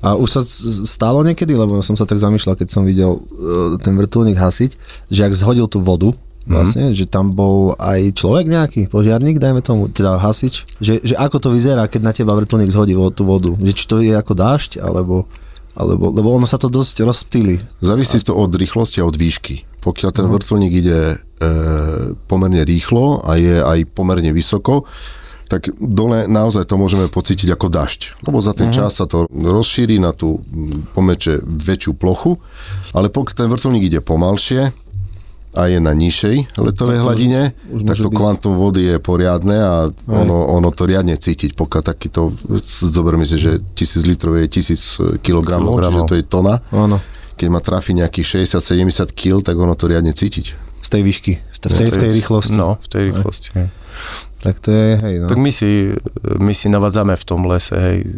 A 0.00 0.16
už 0.16 0.28
sa 0.32 0.40
stalo 0.88 1.20
niekedy, 1.20 1.52
lebo 1.52 1.84
som 1.84 1.92
sa 1.92 2.08
tak 2.08 2.16
zamýšľal, 2.16 2.56
keď 2.56 2.68
som 2.72 2.88
videl 2.88 3.20
uh, 3.20 3.76
ten 3.84 3.92
vrtulník 4.00 4.40
hasiť, 4.40 4.80
že 5.12 5.20
ak 5.28 5.36
zhodil 5.36 5.68
tú 5.68 5.84
vodu, 5.84 6.08
mhm. 6.08 6.52
vlastne, 6.56 6.84
mm. 6.88 6.96
že 6.96 7.04
tam 7.04 7.36
bol 7.36 7.76
aj 7.76 8.16
človek 8.16 8.48
nejaký, 8.48 8.80
požiarník, 8.88 9.36
dajme 9.36 9.60
tomu, 9.60 9.92
teda 9.92 10.16
hasič, 10.16 10.64
že, 10.80 11.04
že 11.04 11.20
ako 11.20 11.36
to 11.36 11.48
vyzerá, 11.52 11.84
keď 11.84 12.00
na 12.00 12.12
teba 12.16 12.32
vrtulník 12.32 12.72
zhodí 12.72 12.96
tú 13.12 13.28
vodu, 13.28 13.52
že 13.60 13.72
či 13.76 13.84
to 13.84 14.00
je 14.00 14.16
ako 14.16 14.32
dážď, 14.32 14.80
alebo, 14.80 15.28
alebo 15.76 16.08
lebo 16.16 16.32
ono 16.32 16.48
sa 16.48 16.56
to 16.56 16.72
dosť 16.72 17.04
rozptýli. 17.04 17.60
Závisí 17.84 18.16
to 18.24 18.32
od 18.32 18.56
rýchlosti 18.56 19.04
a 19.04 19.08
od 19.08 19.20
výšky 19.20 19.68
pokiaľ 19.80 20.10
ten 20.12 20.26
vrtulník 20.28 20.72
ide 20.72 21.00
e, 21.00 21.16
pomerne 22.28 22.62
rýchlo 22.62 23.24
a 23.24 23.40
je 23.40 23.56
aj 23.64 23.88
pomerne 23.96 24.30
vysoko, 24.36 24.84
tak 25.50 25.66
dole 25.82 26.30
naozaj 26.30 26.62
to 26.70 26.78
môžeme 26.78 27.10
pocítiť 27.10 27.50
ako 27.58 27.66
dažď. 27.74 28.22
Lebo 28.22 28.38
za 28.38 28.54
ten 28.54 28.70
uh-huh. 28.70 28.86
čas 28.86 29.02
sa 29.02 29.10
to 29.10 29.26
rozšíri 29.26 29.98
na 29.98 30.14
tú 30.14 30.38
pomeče 30.94 31.42
väčšiu 31.42 31.98
plochu, 31.98 32.38
ale 32.94 33.10
pokiaľ 33.10 33.34
ten 33.34 33.48
vrtulník 33.50 33.90
ide 33.90 33.98
pomalšie 33.98 34.70
a 35.50 35.66
je 35.66 35.82
na 35.82 35.90
nižšej 35.90 36.62
letovej 36.62 37.02
hladine, 37.02 37.50
tak 37.82 37.98
to 37.98 38.06
byť... 38.06 38.14
kvantum 38.14 38.54
vody 38.54 38.86
je 38.86 38.96
poriadne 39.02 39.58
a 39.58 39.74
ono, 40.06 40.54
ono 40.54 40.70
to 40.70 40.86
riadne 40.86 41.18
cítiť, 41.18 41.58
pokiaľ 41.58 41.82
takýto, 41.82 42.30
zoberme 42.86 43.26
si, 43.26 43.34
že 43.34 43.58
tisíc 43.74 44.06
litrov 44.06 44.38
je 44.38 44.46
tisíc 44.46 45.02
kilogramov, 45.26 45.82
čiže 45.82 46.06
to 46.06 46.14
je 46.14 46.22
tona. 46.22 46.62
Ano 46.70 47.02
keď 47.40 47.48
ma 47.48 47.64
trafi 47.64 47.96
nejakých 47.96 48.44
60-70 48.44 49.16
kg, 49.16 49.40
tak 49.40 49.56
ono 49.56 49.72
to 49.72 49.88
riadne 49.88 50.12
cítiť. 50.12 50.52
Z 50.84 50.88
tej 50.92 51.02
výšky, 51.08 51.32
z 51.40 51.58
tej, 51.64 51.88
v 51.88 51.96
tej 51.96 52.12
rýchlosti. 52.20 52.52
No, 52.52 52.76
v 52.76 52.88
tej 52.92 53.02
rýchlosti. 53.08 53.48
Hej. 53.56 53.68
Tak 54.40 54.56
to 54.60 54.68
je, 54.72 54.88
hej, 54.96 55.14
no. 55.24 55.28
Tak 55.28 55.36
my 55.40 55.52
si, 55.52 55.92
my 56.40 56.52
si 56.52 56.72
navádzame 56.72 57.16
v 57.16 57.24
tom 57.24 57.44
lese, 57.44 57.76
hej, 57.76 57.98
e, 58.04 58.08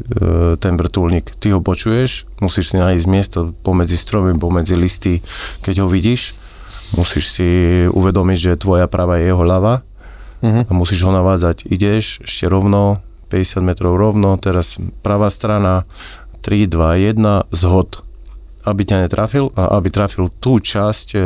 ten 0.58 0.74
vrtulník. 0.78 1.34
Ty 1.38 1.58
ho 1.58 1.60
počuješ, 1.62 2.26
musíš 2.38 2.74
si 2.74 2.76
nájsť 2.78 3.06
miesto 3.10 3.38
pomedzi 3.62 3.98
stromy, 3.98 4.34
pomedzi 4.38 4.78
listy, 4.78 5.18
keď 5.66 5.82
ho 5.82 5.88
vidíš, 5.90 6.38
musíš 6.94 7.34
si 7.38 7.50
uvedomiť, 7.90 8.38
že 8.38 8.60
tvoja 8.62 8.86
prava 8.86 9.18
je 9.18 9.34
jeho 9.34 9.42
ľava 9.42 9.82
uh-huh. 10.42 10.62
a 10.66 10.72
musíš 10.74 11.02
ho 11.06 11.10
navádzať. 11.10 11.66
Ideš 11.66 12.22
ešte 12.22 12.46
rovno, 12.46 13.02
50 13.34 13.58
metrov 13.66 13.98
rovno, 13.98 14.38
teraz 14.38 14.78
pravá 15.02 15.26
strana, 15.30 15.82
3, 16.46 16.70
2, 16.70 17.18
1, 17.18 17.50
zhod 17.50 18.06
aby 18.62 18.82
ťa 18.86 19.06
netrafil 19.06 19.50
a 19.58 19.74
aby 19.78 19.90
trafil 19.90 20.30
tú 20.38 20.62
časť 20.62 21.08
e, 21.14 21.18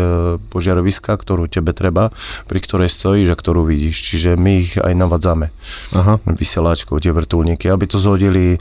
požiaroviska, 0.49 1.13
ktorú 1.13 1.49
tebe 1.49 1.77
treba, 1.77 2.09
pri 2.49 2.59
ktorej 2.61 2.89
stojíš 2.89 3.33
a 3.33 3.37
ktorú 3.37 3.69
vidíš. 3.69 3.97
Čiže 4.13 4.31
my 4.41 4.53
ich 4.57 4.75
aj 4.81 4.93
navadzame 4.97 5.53
Aha. 5.93 6.17
vysielačkou, 6.25 6.97
tie 6.97 7.13
vrtulníky, 7.13 7.69
aby 7.69 7.85
to 7.85 8.01
zhodili 8.01 8.57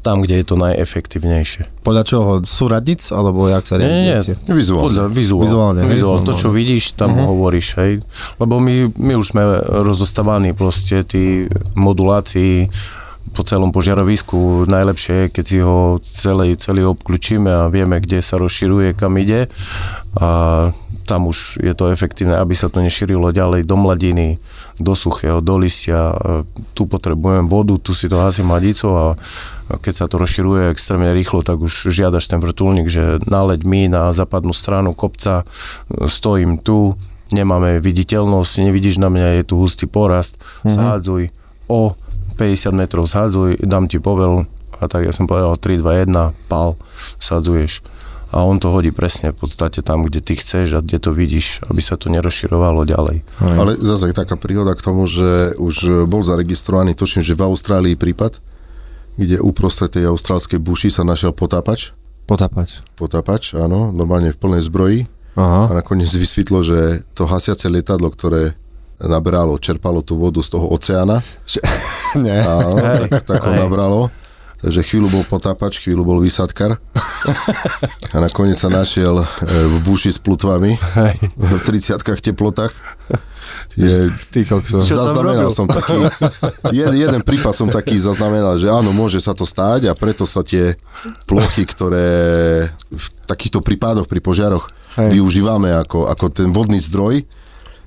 tam, 0.00 0.24
kde 0.24 0.40
je 0.40 0.46
to 0.48 0.56
najefektívnejšie. 0.56 1.84
Podľa 1.84 2.02
čoho? 2.08 2.30
Sú 2.48 2.72
radnic, 2.72 3.04
alebo 3.12 3.44
jak 3.52 3.68
sa? 3.68 3.76
Nie, 3.76 4.16
nie, 4.16 4.34
vizuálne. 4.48 4.88
Podľa 4.88 5.04
vizuál. 5.12 5.44
Vizuálne. 5.44 5.80
vizuál. 5.84 6.24
To, 6.24 6.32
čo 6.32 6.48
vidíš, 6.48 6.96
tam 6.96 7.12
uh-huh. 7.12 7.28
hovoríš, 7.28 7.76
hej. 7.76 7.92
Lebo 8.40 8.56
my, 8.64 8.96
my 8.96 9.12
už 9.20 9.36
sme 9.36 9.44
rozostávaní 9.84 10.56
proste 10.56 11.04
tí 11.04 11.44
modulácii 11.76 12.72
po 13.32 13.40
celom 13.46 13.72
požiarovisku. 13.72 14.68
Najlepšie 14.68 15.14
je, 15.14 15.32
keď 15.32 15.44
si 15.44 15.58
ho 15.64 15.96
celý, 16.04 16.58
celý 16.60 16.84
obklúčime 16.84 17.48
a 17.48 17.72
vieme, 17.72 18.02
kde 18.02 18.20
sa 18.20 18.36
rozširuje, 18.36 18.92
kam 18.92 19.16
ide. 19.16 19.48
A 20.20 20.28
tam 21.04 21.28
už 21.28 21.60
je 21.60 21.72
to 21.76 21.92
efektívne, 21.92 22.36
aby 22.40 22.56
sa 22.56 22.72
to 22.72 22.80
nešírilo 22.80 23.28
ďalej 23.30 23.68
do 23.68 23.76
mladiny, 23.76 24.40
do 24.80 24.96
suchého, 24.96 25.44
do 25.44 25.60
listia. 25.60 26.16
Tu 26.72 26.88
potrebujem 26.88 27.44
vodu, 27.46 27.76
tu 27.76 27.92
si 27.92 28.08
to 28.08 28.16
hasím 28.20 28.50
hadicou 28.50 28.92
a 28.96 29.06
keď 29.80 29.92
sa 29.92 30.06
to 30.08 30.20
rozširuje 30.20 30.72
extrémne 30.72 31.12
rýchlo, 31.12 31.44
tak 31.44 31.60
už 31.60 31.92
žiadaš 31.92 32.28
ten 32.28 32.40
vrtulník, 32.40 32.88
že 32.88 33.20
naleď 33.24 33.60
mi 33.64 33.88
na 33.88 34.12
západnú 34.12 34.52
stranu 34.52 34.92
kopca, 34.96 35.44
stojím 36.08 36.60
tu, 36.60 36.96
nemáme 37.32 37.80
viditeľnosť, 37.80 38.64
nevidíš 38.64 39.00
na 39.00 39.08
mňa, 39.08 39.40
je 39.40 39.44
tu 39.48 39.54
hustý 39.56 39.88
porast, 39.88 40.36
mm-hmm. 40.36 40.72
zhádzuj 40.72 41.22
o 41.68 41.96
50 42.34 42.74
metrov 42.74 43.06
zhádzuj, 43.06 43.62
dám 43.64 43.86
ti 43.86 44.02
povel, 44.02 44.46
A 44.82 44.90
tak 44.90 45.06
ja 45.06 45.14
som 45.14 45.30
povedal 45.30 45.54
3, 45.54 45.80
2, 45.80 46.10
1, 46.10 46.50
pal, 46.50 46.74
sadzuješ. 47.22 47.80
A 48.34 48.42
on 48.42 48.58
to 48.58 48.66
hodí 48.74 48.90
presne 48.90 49.30
v 49.30 49.46
podstate 49.46 49.78
tam, 49.86 50.02
kde 50.02 50.18
ty 50.18 50.34
chceš 50.34 50.74
a 50.74 50.82
kde 50.82 50.98
to 50.98 51.14
vidíš, 51.14 51.62
aby 51.70 51.78
sa 51.78 51.94
to 51.94 52.10
nerozširovalo 52.10 52.82
ďalej. 52.82 53.22
Ale 53.38 53.78
zase 53.78 54.10
taká 54.10 54.34
príhoda 54.34 54.74
k 54.74 54.82
tomu, 54.82 55.06
že 55.06 55.54
už 55.54 56.10
bol 56.10 56.26
zaregistrovaný, 56.26 56.98
točím, 56.98 57.22
že 57.22 57.38
v 57.38 57.46
Austrálii 57.46 57.94
prípad, 57.94 58.42
kde 59.14 59.38
uprostred 59.38 59.94
tej 59.94 60.10
austrálskej 60.10 60.58
buši 60.58 60.90
sa 60.90 61.06
našiel 61.06 61.30
potápač. 61.30 61.94
Potápač. 62.26 62.82
Potápač, 62.98 63.54
áno, 63.54 63.94
normálne 63.94 64.34
v 64.34 64.40
plnej 64.42 64.66
zbroji. 64.66 64.98
Aha. 65.38 65.70
A 65.70 65.72
nakoniec 65.78 66.10
vysvetlo, 66.10 66.66
že 66.66 67.06
to 67.14 67.30
hasiace 67.30 67.70
lietadlo, 67.70 68.10
ktoré 68.10 68.58
nabralo, 69.00 69.58
čerpalo 69.58 70.02
tú 70.02 70.18
vodu 70.18 70.38
z 70.42 70.54
toho 70.54 70.70
oceána, 70.70 71.22
Nie. 72.24 72.42
áno, 72.46 72.78
tak, 72.78 73.26
tak 73.26 73.40
ho 73.42 73.52
nabralo. 73.54 74.12
Takže 74.64 74.80
chvíľu 74.80 75.12
bol 75.12 75.24
potápač, 75.28 75.76
chvíľu 75.76 76.08
bol 76.08 76.24
vysadkar. 76.24 76.80
A 78.08 78.16
nakoniec 78.16 78.56
sa 78.56 78.72
našiel 78.72 79.20
e, 79.20 79.26
v 79.44 79.76
buši 79.84 80.16
s 80.16 80.16
plutvami, 80.16 80.72
v 81.36 81.52
30 81.60 82.00
teplotách. 82.00 82.72
Je, 83.76 84.08
Ty 84.32 84.40
kokso. 84.48 84.80
zaznamenal 84.80 85.52
som 85.52 85.68
taký, 85.68 86.00
jed, 86.72 86.96
jeden 86.96 87.20
prípad 87.20 87.52
som 87.52 87.68
taký 87.68 88.00
zaznamenal, 88.00 88.56
že 88.56 88.72
áno, 88.72 88.96
môže 88.96 89.20
sa 89.20 89.36
to 89.36 89.44
stáť 89.44 89.90
a 89.90 89.92
preto 89.92 90.24
sa 90.24 90.40
tie 90.40 90.80
plochy, 91.28 91.68
ktoré 91.68 92.08
v 92.88 93.06
takýchto 93.28 93.60
prípadoch 93.60 94.08
pri 94.08 94.24
požiaroch 94.24 94.72
Hej. 94.96 95.20
využívame 95.20 95.76
ako, 95.76 96.08
ako 96.08 96.24
ten 96.32 96.48
vodný 96.54 96.80
zdroj, 96.80 97.26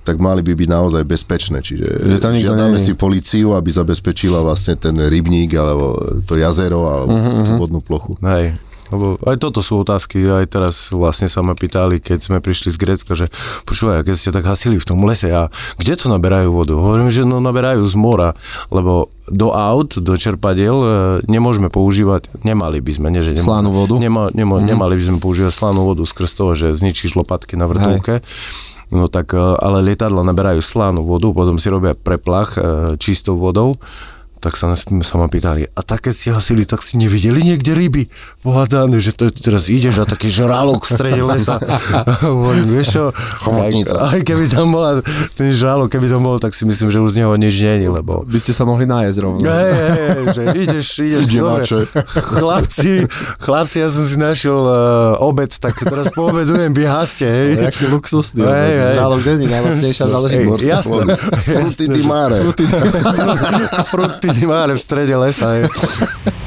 tak 0.08 0.24
mali 0.24 0.40
by 0.40 0.56
byť 0.56 0.70
naozaj 0.72 1.04
bezpečné. 1.04 1.60
Čiže 1.60 2.08
Že 2.08 2.20
tam 2.24 2.32
nikto 2.32 2.48
žiadame 2.48 2.78
si 2.80 2.96
políciu, 2.96 3.52
aby 3.52 3.68
zabezpečila 3.68 4.40
vlastne 4.40 4.80
ten 4.80 4.96
rybník, 4.96 5.52
alebo 5.60 6.00
to 6.24 6.40
jazero, 6.40 6.88
alebo 6.88 7.12
uh-huh. 7.12 7.44
tú 7.44 7.52
vodnú 7.60 7.84
plochu. 7.84 8.16
Hej, 8.24 8.56
lebo 8.92 9.20
aj 9.28 9.38
toto 9.40 9.60
sú 9.60 9.84
otázky, 9.84 10.24
aj 10.24 10.46
teraz 10.48 10.76
vlastne 10.96 11.28
sa 11.28 11.44
ma 11.44 11.54
pýtali, 11.54 12.00
keď 12.00 12.20
sme 12.24 12.38
prišli 12.40 12.72
z 12.72 12.78
Grécka, 12.80 13.14
že 13.14 13.28
počúvaj, 13.68 14.08
keď 14.08 14.16
ste 14.16 14.32
tak 14.32 14.48
hasili 14.48 14.80
v 14.80 14.88
tom 14.88 15.04
lese 15.04 15.28
a 15.28 15.52
kde 15.76 16.00
to 16.00 16.08
naberajú 16.08 16.56
vodu? 16.56 16.76
Hovorím, 16.76 17.12
že 17.12 17.28
no 17.28 17.44
naberajú 17.44 17.84
z 17.84 17.96
mora, 18.00 18.32
lebo 18.72 19.12
do 19.28 19.52
aut, 19.52 20.00
do 20.00 20.16
čerpadiel 20.16 20.78
e, 20.80 20.90
nemôžeme 21.28 21.68
používať, 21.68 22.32
nemali 22.48 22.80
by 22.80 22.92
sme, 22.96 23.08
nie, 23.12 23.20
že 23.20 23.36
nemôžeme, 23.36 23.48
Slánú 23.48 23.70
vodu? 23.76 23.96
Nema, 24.00 24.32
nema, 24.32 24.56
mm-hmm. 24.58 24.70
Nemali 24.72 24.94
by 24.96 25.04
sme 25.04 25.18
používať 25.20 25.52
slánú 25.52 25.84
vodu 25.84 26.04
skrz 26.08 26.32
toho, 26.32 26.52
že 26.56 26.72
zničíš 26.72 27.20
lopatky 27.20 27.60
na 27.60 27.68
vrtulke. 27.68 28.24
No 28.88 29.12
tak, 29.12 29.36
e, 29.36 29.40
ale 29.40 29.84
lietadla 29.84 30.24
naberajú 30.24 30.64
slánú 30.64 31.04
vodu, 31.04 31.28
potom 31.36 31.60
si 31.60 31.68
robia 31.68 31.92
preplach 31.92 32.56
e, 32.56 32.60
čistou 32.96 33.36
vodou 33.36 33.76
tak 34.38 34.54
sa, 34.56 34.72
sa 34.78 35.16
ma 35.18 35.28
pýtali, 35.28 35.68
a 35.74 35.82
tak 35.82 36.06
keď 36.06 36.14
ste 36.14 36.30
hasili, 36.32 36.64
tak 36.64 36.86
si 36.86 36.96
nevideli 36.96 37.42
niekde 37.42 37.74
ryby 37.74 38.08
pohádzané, 38.42 38.98
že 39.02 39.12
to 39.12 39.30
teraz 39.34 39.68
ideš 39.68 40.02
a 40.02 40.06
taký 40.06 40.30
žralok 40.30 40.86
v 40.86 40.90
strede 40.94 41.22
lesa. 41.26 41.58
Hovorím, 42.26 42.70
vieš 42.72 42.88
čo, 42.96 43.04
aj, 43.50 43.72
aj 44.16 44.20
keby 44.22 44.46
tam 44.48 44.72
bola 44.72 45.02
ten 45.34 45.52
žralok, 45.52 45.90
keby 45.90 46.08
tam 46.08 46.22
bol, 46.24 46.38
tak 46.38 46.54
si 46.54 46.64
myslím, 46.64 46.94
že 46.94 47.02
už 47.02 47.18
z 47.18 47.26
neho 47.26 47.34
nič 47.36 47.56
není, 47.58 47.88
lebo 47.90 48.22
By 48.24 48.38
ste 48.38 48.54
sa 48.54 48.64
mohli 48.64 48.86
nájsť 48.86 49.18
rovno. 49.20 49.42
Hej, 49.42 49.72
hej, 49.74 49.92
hej, 49.98 50.24
že 50.32 50.42
ideš, 50.54 50.88
ideš, 51.02 51.24
Ide 51.28 51.40
dobre. 51.42 51.66
Chlapci, 52.08 52.92
chlapci, 53.42 53.78
ja 53.82 53.90
som 53.90 54.04
si 54.06 54.16
našiel 54.16 54.58
uh, 54.58 55.26
obed, 55.26 55.50
tak 55.58 55.76
teraz 55.80 56.14
poobedujem, 56.14 56.72
vy 56.72 56.84
haste, 56.86 57.26
hej. 57.26 57.68
Jaký 57.68 57.90
luxusný. 57.90 58.46
Hej, 58.46 58.54
Hej, 58.54 58.74
hej. 58.78 58.94
Žralok 58.98 59.22
není 59.26 59.46
najlacnejšia 59.48 60.06
záležitosť. 60.08 60.62
jasné. 60.64 61.02
Fruty 61.38 61.86
di 61.88 62.04
mare. 62.04 62.38
Fruty 63.88 64.27
di 64.34 64.46
mare 64.46 64.74
v 64.74 64.80
strede 64.80 65.16
lesa, 65.18 65.54
hej. 65.54 65.68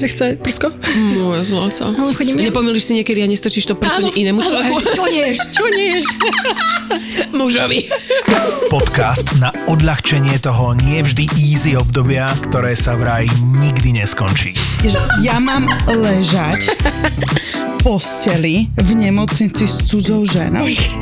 že 0.00 0.08
chce 0.08 0.26
prsko. 0.40 0.72
Moje 1.20 1.44
zlato. 1.44 1.92
Ale 1.92 2.16
chodím 2.16 2.40
mňam. 2.40 2.48
Nepomíliš 2.48 2.88
si 2.88 2.92
niekedy 2.96 3.20
a 3.20 3.28
nestrčíš 3.28 3.68
to 3.68 3.76
prso 3.76 4.00
inému 4.00 4.40
človeku? 4.40 4.80
Čo 4.96 5.04
nieš, 5.12 5.36
čo 5.52 5.64
nieš? 5.68 6.04
Mužovi. 7.38 7.84
Podcast 8.72 9.28
na 9.36 9.52
odľahčenie 9.68 10.40
toho 10.40 10.72
nie 10.72 11.04
vždy 11.04 11.28
easy 11.36 11.76
obdobia, 11.76 12.32
ktoré 12.48 12.72
sa 12.72 12.96
vraj 12.96 13.28
nikdy 13.60 14.00
neskončí. 14.00 14.56
ja 15.20 15.36
mám 15.36 15.68
ležať 15.84 16.72
v 16.72 17.70
posteli 17.80 18.68
v 18.76 18.90
nemocnici 18.92 19.64
s 19.64 19.84
cudzou 19.84 20.24
ženou. 20.28 20.68